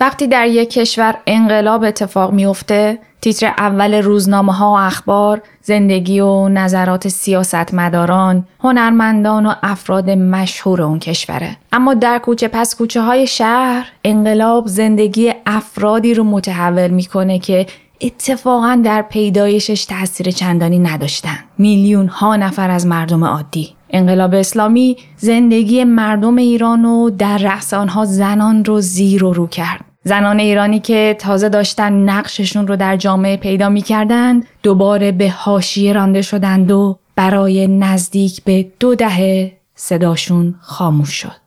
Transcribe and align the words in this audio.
وقتی 0.00 0.26
در 0.26 0.46
یک 0.46 0.70
کشور 0.70 1.14
انقلاب 1.26 1.84
اتفاق 1.84 2.32
میفته 2.32 2.98
تیتر 3.20 3.46
اول 3.46 3.94
روزنامه 3.94 4.52
ها 4.52 4.72
و 4.72 4.76
اخبار 4.76 5.42
زندگی 5.62 6.20
و 6.20 6.48
نظرات 6.48 7.08
سیاستمداران، 7.08 8.44
هنرمندان 8.60 9.46
و 9.46 9.54
افراد 9.62 10.10
مشهور 10.10 10.82
اون 10.82 10.98
کشوره. 10.98 11.56
اما 11.72 11.94
در 11.94 12.18
کوچه 12.18 12.48
پس 12.48 12.76
کوچه 12.76 13.00
های 13.02 13.26
شهر 13.26 13.92
انقلاب 14.04 14.66
زندگی 14.66 15.32
افرادی 15.46 16.14
رو 16.14 16.24
متحول 16.24 16.88
می‌کنه 16.88 17.38
که 17.38 17.66
اتفاقا 18.00 18.80
در 18.84 19.02
پیدایشش 19.02 19.84
تاثیر 19.84 20.30
چندانی 20.30 20.78
نداشتن. 20.78 21.38
میلیون 21.58 22.08
ها 22.08 22.36
نفر 22.36 22.70
از 22.70 22.86
مردم 22.86 23.24
عادی. 23.24 23.74
انقلاب 23.90 24.34
اسلامی 24.34 24.96
زندگی 25.16 25.84
مردم 25.84 26.36
ایران 26.36 26.84
و 26.84 27.10
در 27.10 27.38
رأس 27.38 27.74
زنان 28.04 28.64
رو 28.64 28.80
زیر 28.80 29.24
و 29.24 29.32
رو 29.32 29.46
کرد. 29.46 29.89
زنان 30.04 30.38
ایرانی 30.38 30.80
که 30.80 31.16
تازه 31.18 31.48
داشتن 31.48 31.92
نقششون 31.92 32.66
رو 32.66 32.76
در 32.76 32.96
جامعه 32.96 33.36
پیدا 33.36 33.68
می 33.68 33.82
کردند 33.82 34.46
دوباره 34.62 35.12
به 35.12 35.30
حاشیه 35.30 35.92
رانده 35.92 36.22
شدند 36.22 36.70
و 36.70 36.98
برای 37.16 37.66
نزدیک 37.66 38.44
به 38.44 38.66
دو 38.80 38.94
دهه 38.94 39.52
صداشون 39.74 40.54
خاموش 40.60 41.10
شد. 41.10 41.39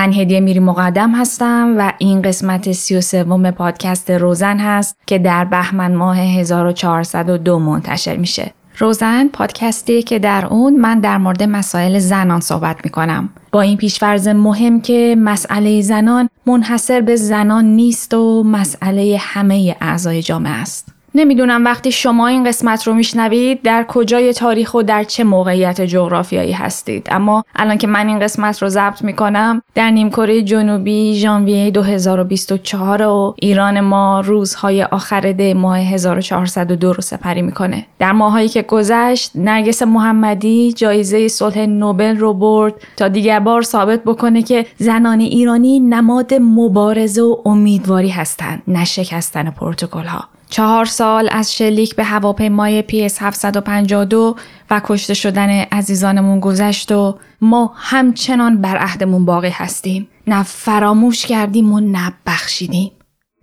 من 0.00 0.12
هدیه 0.12 0.40
میری 0.40 0.60
مقدم 0.60 1.10
هستم 1.14 1.74
و 1.78 1.92
این 1.98 2.22
قسمت 2.22 2.72
سی 2.72 2.96
و 2.96 3.00
سوم 3.00 3.50
پادکست 3.50 4.10
روزن 4.10 4.58
هست 4.58 4.96
که 5.06 5.18
در 5.18 5.44
بهمن 5.44 5.94
ماه 5.94 6.18
1402 6.18 7.58
منتشر 7.58 8.16
میشه. 8.16 8.52
روزن 8.78 9.28
پادکستی 9.28 10.02
که 10.02 10.18
در 10.18 10.46
اون 10.46 10.76
من 10.76 11.00
در 11.00 11.18
مورد 11.18 11.42
مسائل 11.42 11.98
زنان 11.98 12.40
صحبت 12.40 12.76
می‌کنم. 12.84 13.28
با 13.52 13.60
این 13.60 13.76
پیشفرز 13.76 14.28
مهم 14.28 14.80
که 14.80 15.16
مسئله 15.18 15.80
زنان 15.82 16.28
منحصر 16.46 17.00
به 17.00 17.16
زنان 17.16 17.64
نیست 17.64 18.14
و 18.14 18.42
مسئله 18.42 19.16
همه 19.20 19.76
اعضای 19.80 20.22
جامعه 20.22 20.52
است. 20.52 20.88
نمی‌دونم 21.14 21.64
وقتی 21.64 21.92
شما 21.92 22.26
این 22.26 22.44
قسمت 22.44 22.86
رو 22.86 22.94
میشنوید 22.94 23.62
در 23.62 23.84
کجای 23.88 24.32
تاریخ 24.32 24.74
و 24.74 24.82
در 24.82 25.04
چه 25.04 25.24
موقعیت 25.24 25.80
جغرافیایی 25.80 26.52
هستید. 26.52 27.06
اما 27.10 27.44
الان 27.56 27.78
که 27.78 27.86
من 27.86 28.08
این 28.08 28.18
قسمت 28.18 28.62
رو 28.62 28.68
ضبط 28.68 29.02
می‌کنم 29.02 29.62
در 29.74 29.90
نیمکره 29.90 30.42
جنوبی 30.42 31.14
ژانویه 31.14 31.70
2024 31.70 33.02
و 33.02 33.34
ایران 33.38 33.80
ما 33.80 34.20
روزهای 34.20 34.82
آخر 34.82 35.20
ده 35.32 35.54
ماه 35.54 35.78
1402 35.78 36.92
رو 36.92 37.02
سپری 37.02 37.42
می‌کنه. 37.42 37.86
در 37.98 38.12
ماهایی 38.12 38.48
که 38.48 38.62
گذشت 38.62 39.30
نرگس 39.34 39.82
محمدی 39.82 40.72
جایزه 40.72 41.28
صلح 41.28 41.58
نوبل 41.58 42.16
رو 42.16 42.34
برد 42.34 42.74
تا 42.96 43.08
دیگر 43.08 43.40
بار 43.40 43.62
ثابت 43.62 44.04
بکنه 44.04 44.42
که 44.42 44.66
زنان 44.78 45.20
ایرانی 45.20 45.80
نماد 45.80 46.34
مبارزه 46.34 47.22
و 47.22 47.36
امیدواری 47.44 48.08
هستند 48.08 48.62
نه 48.68 48.84
شکستن 48.84 49.50
پروتکل 49.50 50.06
ها 50.06 50.24
چهار 50.50 50.84
سال 50.84 51.28
از 51.32 51.54
شلیک 51.54 51.96
به 51.96 52.04
هواپیمای 52.04 52.84
PS 52.88 53.14
752 53.20 54.36
و 54.70 54.80
کشته 54.84 55.14
شدن 55.14 55.48
عزیزانمون 55.50 56.40
گذشت 56.40 56.92
و 56.92 57.18
ما 57.40 57.72
همچنان 57.76 58.60
بر 58.60 58.76
عهدمون 58.76 59.24
باقی 59.24 59.48
هستیم. 59.48 60.08
نه 60.26 60.42
فراموش 60.42 61.26
کردیم 61.26 61.72
و 61.72 61.80
نه 61.80 62.12
بخشیدیم. 62.26 62.90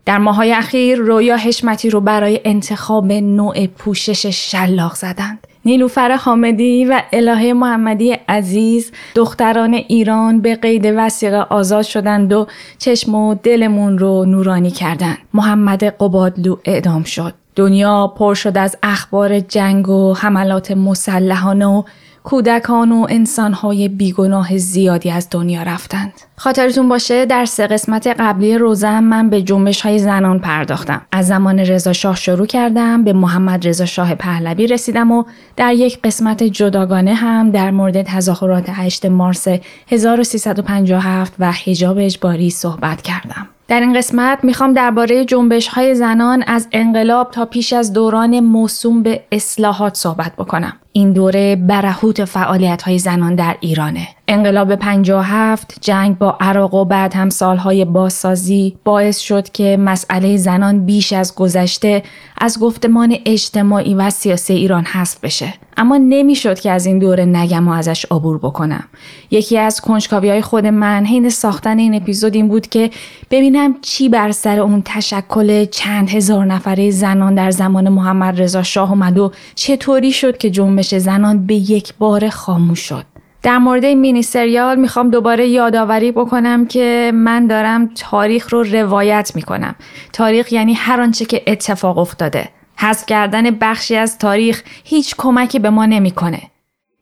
در 0.06 0.18
ماهای 0.18 0.53
اخیر 0.53 0.97
رویا 0.97 1.38
حشمتی 1.38 1.90
رو 1.90 2.01
برای 2.01 2.41
انتخاب 2.45 3.12
نوع 3.12 3.68
پوشش 3.68 4.25
شلاق 4.25 4.95
زدند. 4.95 5.47
نیلوفر 5.67 6.16
حامدی 6.16 6.85
و 6.85 7.01
الهه 7.13 7.53
محمدی 7.53 8.11
عزیز 8.11 8.91
دختران 9.16 9.73
ایران 9.73 10.41
به 10.41 10.55
قید 10.55 10.94
وسیقه 10.97 11.38
آزاد 11.38 11.81
شدند 11.81 12.33
و 12.33 12.47
چشم 12.78 13.16
و 13.16 13.35
دلمون 13.35 13.97
رو 13.97 14.25
نورانی 14.25 14.72
کردند. 14.72 15.17
محمد 15.33 15.83
قبادلو 15.83 16.56
اعدام 16.66 17.03
شد. 17.03 17.33
دنیا 17.56 18.07
پر 18.07 18.33
شد 18.33 18.57
از 18.57 18.77
اخبار 18.83 19.39
جنگ 19.39 19.89
و 19.89 20.13
حملات 20.13 20.72
مسلحانه 20.72 21.66
و 21.66 21.83
کودکان 22.27 22.91
و 22.91 23.07
انسانهای 23.09 23.88
بیگناه 23.88 24.57
زیادی 24.57 25.11
از 25.11 25.27
دنیا 25.31 25.63
رفتند. 25.63 26.13
خاطرتون 26.35 26.89
باشه 26.89 27.25
در 27.25 27.45
سه 27.45 27.67
قسمت 27.67 28.07
قبلی 28.07 28.57
روزم 28.57 28.99
من 28.99 29.29
به 29.29 29.41
جنبش 29.41 29.81
های 29.81 29.99
زنان 29.99 30.39
پرداختم. 30.39 31.01
از 31.11 31.27
زمان 31.27 31.59
رضا 31.59 31.93
شاه 31.93 32.15
شروع 32.15 32.45
کردم 32.45 33.03
به 33.03 33.13
محمد 33.13 33.67
رضا 33.67 33.85
شاه 33.85 34.15
پهلوی 34.15 34.67
رسیدم 34.67 35.11
و 35.11 35.23
در 35.55 35.73
یک 35.73 36.01
قسمت 36.01 36.43
جداگانه 36.43 37.13
هم 37.13 37.51
در 37.51 37.71
مورد 37.71 38.01
تظاهرات 38.01 38.65
8 38.69 39.05
مارس 39.05 39.47
1357 39.88 41.33
و 41.39 41.51
حجاب 41.51 41.97
اجباری 41.97 42.49
صحبت 42.49 43.01
کردم. 43.01 43.47
در 43.67 43.79
این 43.79 43.94
قسمت 43.94 44.44
می‌خوام 44.44 44.73
درباره 44.73 45.25
جنبش 45.25 45.67
های 45.67 45.95
زنان 45.95 46.44
از 46.47 46.67
انقلاب 46.71 47.31
تا 47.31 47.45
پیش 47.45 47.73
از 47.73 47.94
دوران 47.94 48.39
موسوم 48.39 49.03
به 49.03 49.23
اصلاحات 49.31 49.95
صحبت 49.95 50.35
بکنم. 50.35 50.73
این 50.97 51.13
دوره 51.13 51.56
برهوت 51.56 52.25
فعالیت 52.25 52.81
های 52.81 53.00
زنان 53.00 53.35
در 53.35 53.56
ایرانه. 53.59 54.08
انقلاب 54.28 54.75
57 54.75 55.78
جنگ 55.81 56.18
با 56.18 56.38
عراق 56.40 56.74
و 56.74 56.85
بعد 56.85 57.13
هم 57.13 57.30
سالهای 57.30 57.85
بازسازی 57.85 58.78
باعث 58.84 59.19
شد 59.19 59.50
که 59.50 59.78
مسئله 59.80 60.38
زنان 60.38 60.86
بیش 60.86 61.13
از 61.13 61.36
گذشته 61.36 62.03
از 62.38 62.59
گفتمان 62.59 63.16
اجتماعی 63.25 63.94
و 63.94 64.09
سیاسی 64.09 64.53
ایران 64.53 64.84
حذف 64.84 65.19
بشه. 65.19 65.53
اما 65.78 65.97
نمی‌شد 65.97 66.59
که 66.59 66.72
از 66.72 66.86
این 66.86 67.00
دوره 67.00 67.25
نگم 67.25 67.68
و 67.68 67.72
ازش 67.72 68.06
عبور 68.06 68.38
بکنم. 68.38 68.84
یکی 69.31 69.57
از 69.57 69.81
کنجکاوی 69.81 70.30
های 70.30 70.41
خود 70.41 70.66
من 70.66 71.06
حین 71.06 71.30
ساختن 71.30 71.78
این 71.78 71.96
اپیزود 71.96 72.36
این 72.36 72.47
بود 72.47 72.68
که 72.68 72.90
ببینم 73.31 73.75
چی 73.81 74.09
بر 74.09 74.31
سر 74.31 74.59
اون 74.59 74.81
تشکل 74.86 75.66
چند 75.66 76.09
هزار 76.09 76.46
نفره 76.46 76.91
زنان 76.91 77.36
در 77.36 77.52
زمان 77.52 77.90
محمد 77.90 78.41
رضا 78.41 78.63
شاه 78.63 78.91
اومد 78.91 79.18
و 79.18 79.31
چطوری 79.56 80.12
شد 80.12 80.38
که 80.38 80.50
جنبش 80.50 80.87
زنان 80.94 81.46
به 81.46 81.56
یک 81.56 81.94
بار 82.00 82.30
خاموش 82.30 82.80
شد. 82.80 83.06
در 83.44 83.58
مورد 83.58 83.86
این 83.86 84.00
مینی 84.00 84.24
سریال 84.24 84.80
می‌خوام 84.80 85.09
دوباره 85.09 85.48
یادآوری 85.48 86.12
بکنم 86.12 86.66
که 86.66 87.12
من 87.16 87.48
دارم 87.48 87.90
تاریخ 87.96 88.53
رو 88.53 88.64
روایت 88.64 89.31
می‌کنم. 89.36 89.75
تاریخ 90.14 90.53
یعنی 90.53 90.74
هر 90.74 91.02
آنچه 91.02 91.25
که 91.25 91.44
اتفاق 91.48 91.98
افتاده. 91.98 92.50
حذف 92.75 93.06
کردن 93.06 93.52
بخشی 93.52 93.96
از 93.96 94.18
تاریخ 94.18 94.64
هیچ 94.84 95.16
کمکی 95.18 95.59
به 95.59 95.70
ما 95.70 95.86
نمی‌کنه. 95.86 96.42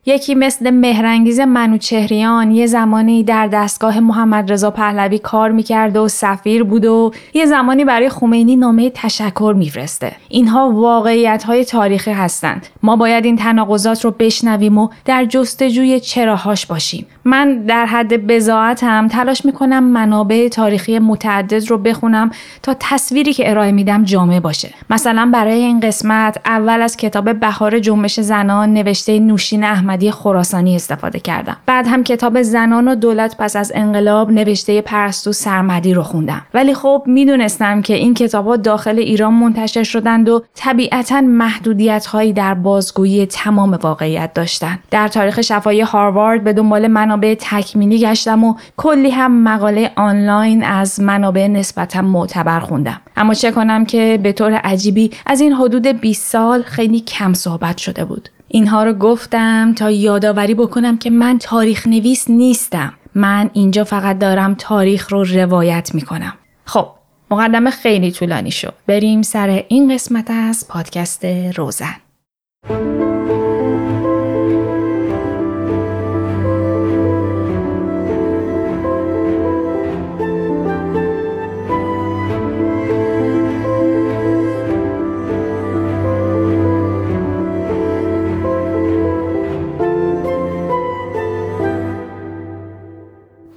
یکی 0.07 0.35
مثل 0.35 0.69
مهرنگیز 0.69 1.39
منوچهریان 1.39 2.51
یه 2.51 2.65
زمانی 2.65 3.23
در 3.23 3.47
دستگاه 3.47 3.99
محمد 3.99 4.51
رضا 4.51 4.71
پهلوی 4.71 5.19
کار 5.19 5.51
می‌کرده 5.51 5.99
و 5.99 6.07
سفیر 6.07 6.63
بود 6.63 6.85
و 6.85 7.11
یه 7.33 7.45
زمانی 7.45 7.85
برای 7.85 8.09
خمینی 8.09 8.55
نامه 8.55 8.89
تشکر 8.89 9.53
میفرسته. 9.57 10.15
اینها 10.29 10.71
واقعیت 10.71 11.43
های 11.43 11.65
تاریخی 11.65 12.11
هستند. 12.11 12.67
ما 12.83 12.95
باید 12.95 13.25
این 13.25 13.35
تناقضات 13.35 14.05
رو 14.05 14.11
بشنویم 14.11 14.77
و 14.77 14.89
در 15.05 15.25
جستجوی 15.25 15.99
چراهاش 15.99 16.65
باشیم. 16.65 17.05
من 17.25 17.63
در 17.65 17.85
حد 17.85 18.27
بزاعتم 18.27 19.07
تلاش 19.07 19.45
می‌کنم 19.45 19.83
منابع 19.83 20.47
تاریخی 20.47 20.99
متعدد 20.99 21.69
رو 21.69 21.77
بخونم 21.77 22.31
تا 22.63 22.75
تصویری 22.79 23.33
که 23.33 23.49
ارائه 23.49 23.71
میدم 23.71 24.03
جامع 24.03 24.39
باشه. 24.39 24.69
مثلا 24.89 25.29
برای 25.33 25.59
این 25.59 25.79
قسمت 25.79 26.37
اول 26.45 26.81
از 26.81 26.97
کتاب 26.97 27.33
بهار 27.33 27.79
جنبش 27.79 28.19
زنان 28.19 28.73
نوشته 28.73 29.19
نوشین 29.19 29.63
احمد 29.63 29.85
احمدی 29.85 30.11
خراسانی 30.11 30.75
استفاده 30.75 31.19
کردم. 31.19 31.57
بعد 31.65 31.87
هم 31.87 32.03
کتاب 32.03 32.41
زنان 32.41 32.87
و 32.87 32.95
دولت 32.95 33.35
پس 33.37 33.55
از 33.55 33.71
انقلاب 33.75 34.31
نوشته 34.31 34.81
پرستو 34.81 35.31
سرمدی 35.31 35.93
رو 35.93 36.03
خوندم. 36.03 36.41
ولی 36.53 36.73
خب 36.73 37.03
می‌دونستم 37.05 37.81
که 37.81 37.93
این 37.93 38.13
کتابها 38.13 38.55
داخل 38.55 38.99
ایران 38.99 39.33
منتشر 39.33 39.83
شدند 39.83 40.29
و 40.29 40.43
طبیعتا 40.55 41.21
محدودیت 41.21 42.05
هایی 42.05 42.33
در 42.33 42.53
بازگویی 42.53 43.25
تمام 43.25 43.79
واقعیت 43.81 44.33
داشتند 44.33 44.79
در 44.91 45.07
تاریخ 45.07 45.41
شفای 45.41 45.81
هاروارد 45.81 46.43
به 46.43 46.53
دنبال 46.53 46.87
منابع 47.15 47.35
تکمیلی 47.39 47.99
گشتم 47.99 48.43
و 48.43 48.55
کلی 48.77 49.09
هم 49.09 49.43
مقاله 49.43 49.91
آنلاین 49.95 50.63
از 50.63 50.99
منابع 50.99 51.47
نسبتا 51.47 52.01
معتبر 52.01 52.59
خوندم 52.59 53.01
اما 53.17 53.33
چه 53.33 53.51
کنم 53.51 53.85
که 53.85 54.19
به 54.23 54.31
طور 54.31 54.53
عجیبی 54.53 55.11
از 55.25 55.41
این 55.41 55.53
حدود 55.53 55.87
20 55.87 56.31
سال 56.31 56.61
خیلی 56.61 56.99
کم 56.99 57.33
صحبت 57.33 57.77
شده 57.77 58.05
بود 58.05 58.29
اینها 58.47 58.83
رو 58.83 58.93
گفتم 58.93 59.73
تا 59.73 59.91
یادآوری 59.91 60.53
بکنم 60.53 60.97
که 60.97 61.09
من 61.09 61.37
تاریخ 61.39 61.87
نویس 61.87 62.29
نیستم. 62.29 62.93
من 63.15 63.49
اینجا 63.53 63.83
فقط 63.83 64.19
دارم 64.19 64.55
تاریخ 64.57 65.11
رو 65.11 65.23
روایت 65.23 65.91
می‌کنم. 65.93 66.33
خب 66.65 66.87
مقدمه 67.31 67.69
خیلی 67.69 68.11
طولانی 68.11 68.51
شد. 68.51 68.73
بریم 68.87 69.21
سر 69.21 69.63
این 69.67 69.93
قسمت 69.93 70.31
از 70.31 70.67
پادکست 70.67 71.25
روزن. 71.55 71.95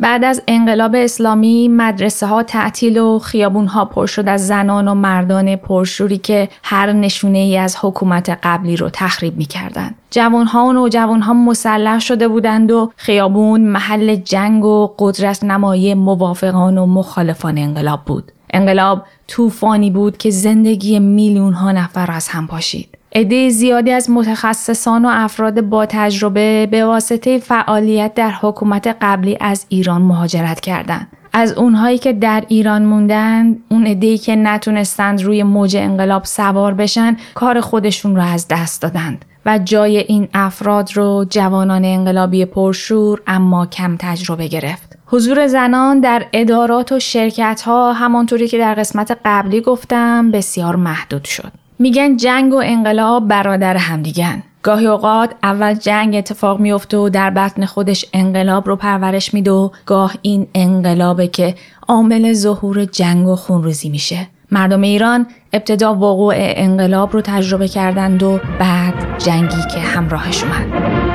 بعد 0.01 0.25
از 0.25 0.43
انقلاب 0.49 0.95
اسلامی 0.95 1.69
مدرسه 1.69 2.27
ها 2.27 2.43
تعطیل 2.43 2.99
و 2.99 3.19
خیابون 3.19 3.67
ها 3.67 3.85
پر 3.85 4.07
شد 4.07 4.29
از 4.29 4.47
زنان 4.47 4.89
و 4.89 4.95
مردان 4.95 5.57
پرشوری 5.57 6.19
که 6.19 6.49
هر 6.63 6.93
نشونه 6.93 7.39
ای 7.39 7.57
از 7.57 7.77
حکومت 7.81 8.39
قبلی 8.43 8.77
رو 8.77 8.91
تخریب 8.93 9.37
می 9.37 9.45
کردن. 9.45 9.95
جوان 10.11 10.47
ها 10.47 10.65
و 10.65 10.73
نوجوان 10.73 11.21
ها 11.21 11.33
مسلح 11.33 11.99
شده 11.99 12.29
بودند 12.29 12.71
و 12.71 12.93
خیابون 12.97 13.61
محل 13.61 14.15
جنگ 14.15 14.65
و 14.65 14.95
قدرت 14.99 15.45
نمایی 15.45 15.95
موافقان 15.95 16.79
و 16.79 16.87
مخالفان 16.87 17.59
انقلاب 17.59 18.01
بود. 18.07 18.33
انقلاب 18.51 19.03
طوفانی 19.29 19.91
بود 19.91 20.17
که 20.17 20.31
زندگی 20.31 20.99
میلیون 20.99 21.53
ها 21.53 21.73
نفر 21.73 22.13
از 22.13 22.29
هم 22.29 22.47
پاشید. 22.47 22.98
عده 23.19 23.49
زیادی 23.49 23.91
از 23.91 24.11
متخصصان 24.11 25.05
و 25.05 25.09
افراد 25.13 25.61
با 25.61 25.87
تجربه 25.87 26.69
به 26.71 26.85
واسطه 26.85 27.39
فعالیت 27.39 28.15
در 28.15 28.31
حکومت 28.31 28.97
قبلی 29.01 29.37
از 29.41 29.67
ایران 29.69 30.03
مهاجرت 30.03 30.61
کردند. 30.61 31.07
از 31.33 31.53
اونهایی 31.53 31.99
که 31.99 32.13
در 32.13 32.45
ایران 32.49 32.85
موندن 32.85 33.57
اون 33.69 33.87
عده‌ای 33.87 34.19
که 34.19 34.37
نتونستند 34.37 35.23
روی 35.23 35.43
موج 35.43 35.77
انقلاب 35.77 36.25
سوار 36.25 36.75
بشن 36.75 37.17
کار 37.35 37.61
خودشون 37.61 38.17
رو 38.17 38.23
از 38.23 38.47
دست 38.51 38.83
دادند 38.83 39.25
و 39.47 39.59
جای 39.59 39.99
این 39.99 40.29
افراد 40.35 40.97
رو 40.97 41.27
جوانان 41.31 41.85
انقلابی 41.85 42.45
پرشور 42.45 43.21
اما 43.27 43.67
کم 43.67 43.97
تجربه 43.99 44.47
گرفت. 44.47 44.99
حضور 45.07 45.47
زنان 45.47 46.01
در 46.01 46.27
ادارات 46.33 46.93
و 46.93 47.01
شرکت 47.01 47.63
ها 47.67 47.93
همانطوری 47.93 48.49
که 48.49 48.59
در 48.59 48.75
قسمت 48.75 49.19
قبلی 49.25 49.61
گفتم 49.61 50.31
بسیار 50.31 50.77
محدود 50.77 51.25
شد. 51.25 51.53
میگن 51.79 52.17
جنگ 52.17 52.53
و 52.53 52.63
انقلاب 52.65 53.29
برادر 53.29 53.77
همدیگن. 53.77 54.43
گاهی 54.63 54.87
اوقات 54.87 55.31
اول 55.43 55.75
جنگ 55.75 56.17
اتفاق 56.17 56.61
میفته 56.61 56.97
و 56.97 57.09
در 57.09 57.31
بطن 57.31 57.65
خودش 57.65 58.07
انقلاب 58.13 58.67
رو 58.67 58.77
پرورش 58.77 59.35
میده 59.35 59.51
و 59.51 59.71
گاه 59.87 60.15
این 60.23 60.47
انقلابه 60.55 61.29
که 61.29 61.55
عامل 61.89 62.33
ظهور 62.33 62.85
جنگ 62.85 63.29
و 63.29 63.37
خونریزی 63.37 63.89
میشه. 63.89 64.27
مردم 64.51 64.83
ایران 64.83 65.27
ابتدا 65.53 65.95
وقوع 65.95 66.35
انقلاب 66.37 67.13
رو 67.13 67.21
تجربه 67.21 67.69
کردند 67.69 68.23
و 68.23 68.41
بعد 68.61 68.95
جنگی 69.19 69.63
که 69.75 69.81
همراهش 69.81 70.45
اومد. 70.45 71.08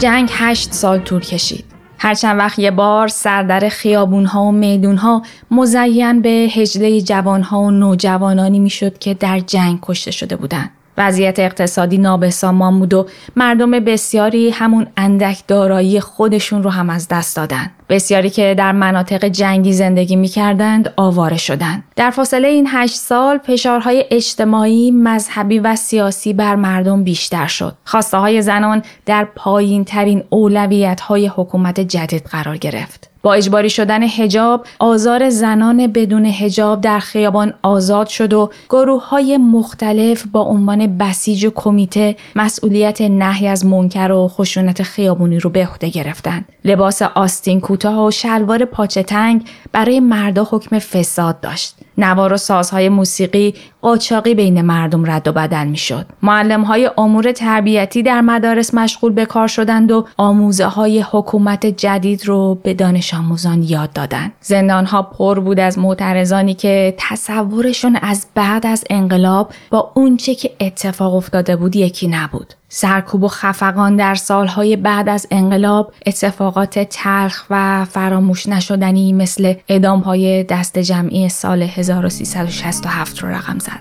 جنگ 0.00 0.28
هشت 0.32 0.72
سال 0.72 0.98
طول 0.98 1.20
کشید. 1.20 1.64
هر 1.98 2.14
چند 2.14 2.38
وقت 2.38 2.58
یه 2.58 2.70
بار 2.70 3.08
سردر 3.08 3.68
خیابون 3.68 4.24
ها 4.24 4.42
و 4.42 4.52
میدون 4.52 4.96
ها 4.96 5.22
مزین 5.50 6.22
به 6.22 6.28
هجله 6.28 7.00
جوان 7.00 7.42
ها 7.42 7.60
و 7.60 7.70
نوجوانانی 7.70 8.58
می‌شد 8.58 8.98
که 8.98 9.14
در 9.14 9.40
جنگ 9.40 9.78
کشته 9.82 10.10
شده 10.10 10.36
بودند. 10.36 10.70
وضعیت 10.98 11.38
اقتصادی 11.38 11.98
نابسامان 11.98 12.78
بود 12.78 12.94
و 12.94 13.06
مردم 13.36 13.70
بسیاری 13.70 14.50
همون 14.50 14.86
اندک 14.96 15.46
دارایی 15.48 16.00
خودشون 16.00 16.62
رو 16.62 16.70
هم 16.70 16.90
از 16.90 17.08
دست 17.08 17.36
دادن. 17.36 17.70
بسیاری 17.90 18.30
که 18.30 18.54
در 18.58 18.72
مناطق 18.72 19.24
جنگی 19.24 19.72
زندگی 19.72 20.16
می 20.16 20.28
کردند 20.28 20.92
آواره 20.96 21.36
شدند. 21.36 21.84
در 21.96 22.10
فاصله 22.10 22.48
این 22.48 22.68
هشت 22.70 22.94
سال 22.94 23.38
فشارهای 23.38 24.04
اجتماعی، 24.10 24.90
مذهبی 24.90 25.58
و 25.58 25.76
سیاسی 25.76 26.32
بر 26.32 26.56
مردم 26.56 27.04
بیشتر 27.04 27.46
شد. 27.46 27.74
خواسته 27.84 28.16
های 28.16 28.42
زنان 28.42 28.82
در 29.06 29.24
پایین 29.24 29.84
ترین 29.84 30.22
اولویت 30.30 31.00
های 31.00 31.26
حکومت 31.26 31.80
جدید 31.80 32.24
قرار 32.24 32.56
گرفت. 32.56 33.10
با 33.22 33.34
اجباری 33.34 33.70
شدن 33.70 34.02
هجاب 34.02 34.66
آزار 34.78 35.30
زنان 35.30 35.86
بدون 35.86 36.26
هجاب 36.26 36.80
در 36.80 36.98
خیابان 36.98 37.54
آزاد 37.62 38.06
شد 38.06 38.32
و 38.32 38.50
گروه 38.70 39.08
های 39.08 39.36
مختلف 39.36 40.24
با 40.32 40.40
عنوان 40.40 40.98
بسیج 40.98 41.44
و 41.44 41.50
کمیته 41.54 42.16
مسئولیت 42.36 43.00
نهی 43.00 43.46
از 43.46 43.66
منکر 43.66 44.12
و 44.12 44.28
خشونت 44.28 44.82
خیابونی 44.82 45.38
رو 45.38 45.50
به 45.50 45.66
عهده 45.66 45.88
گرفتند. 45.88 46.44
لباس 46.64 47.02
آستین 47.02 47.60
کوتاه 47.80 48.06
و 48.06 48.10
شلوار 48.10 48.64
پاچه 48.64 49.02
تنگ 49.02 49.48
برای 49.72 50.00
مردا 50.00 50.48
حکم 50.50 50.78
فساد 50.78 51.40
داشت. 51.40 51.76
نوار 51.98 52.32
و 52.32 52.36
سازهای 52.36 52.88
موسیقی 52.88 53.54
قاچاقی 53.82 54.34
بین 54.34 54.62
مردم 54.62 55.10
رد 55.10 55.28
و 55.28 55.32
بدل 55.32 55.66
می‌شد. 55.66 56.06
معلم 56.22 56.62
های 56.62 56.90
امور 56.98 57.32
تربیتی 57.32 58.02
در 58.02 58.20
مدارس 58.20 58.74
مشغول 58.74 59.12
به 59.12 59.24
کار 59.24 59.48
شدند 59.48 59.92
و 59.92 60.06
آموزه 60.16 60.66
های 60.66 61.04
حکومت 61.10 61.66
جدید 61.66 62.26
رو 62.26 62.58
به 62.62 62.74
دانش 62.74 63.14
آموزان 63.14 63.62
یاد 63.62 63.92
دادند. 63.92 64.32
زندان 64.40 64.86
ها 64.86 65.02
پر 65.02 65.40
بود 65.40 65.60
از 65.60 65.78
معترضانی 65.78 66.54
که 66.54 66.94
تصورشون 66.98 67.96
از 68.02 68.26
بعد 68.34 68.66
از 68.66 68.84
انقلاب 68.90 69.52
با 69.70 69.92
اونچه 69.94 70.34
که 70.34 70.50
اتفاق 70.60 71.14
افتاده 71.14 71.56
بود 71.56 71.76
یکی 71.76 72.08
نبود. 72.08 72.54
سرکوب 72.72 73.22
و 73.22 73.28
خفقان 73.28 73.96
در 73.96 74.14
سالهای 74.14 74.76
بعد 74.76 75.08
از 75.08 75.26
انقلاب 75.30 75.92
اتفاقات 76.06 76.78
تلخ 76.78 77.44
و 77.50 77.84
فراموش 77.84 78.48
نشدنی 78.48 79.12
مثل 79.12 79.54
های 80.04 80.44
دست 80.44 80.78
جمعی 80.78 81.28
سال 81.28 81.62
1367 81.62 83.18
رو 83.18 83.28
رقم 83.28 83.58
زد. 83.58 83.80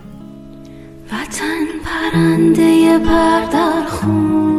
وطن 1.11 1.65
پرنده 1.85 2.99
پر 2.99 3.85
خون. 3.87 4.49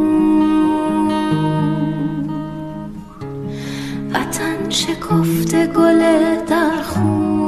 وطن 4.13 4.69
شکفته 4.69 5.67
گل 5.67 6.01
در 6.49 6.81
خون. 6.83 7.41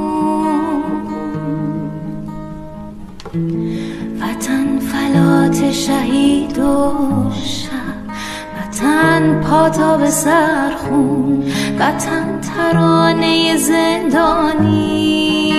وطن 4.22 4.80
فلات 4.80 5.72
شهید 5.72 6.58
و 6.60 6.94
شب 7.46 7.73
وطن 8.84 9.42
پاتا 9.42 9.98
به 9.98 10.10
سرخون 10.10 11.44
وطن 11.80 12.42
ترانه 12.42 13.58
زندانی. 13.58 15.54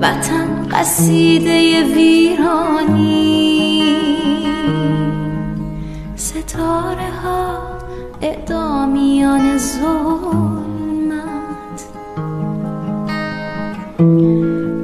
وطن 0.00 0.68
قصیده 0.70 1.84
ویرانی. 1.94 3.82
ستاره 6.16 7.10
ها 7.24 7.58
اعدامیان 8.22 9.58
ظلمت. 9.58 11.12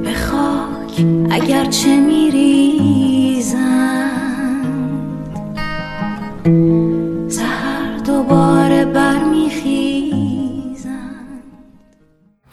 به 0.03 0.13
خاک 0.13 1.05
اگرچه 1.31 1.99
میریزند 1.99 4.08
دوباره 8.05 8.85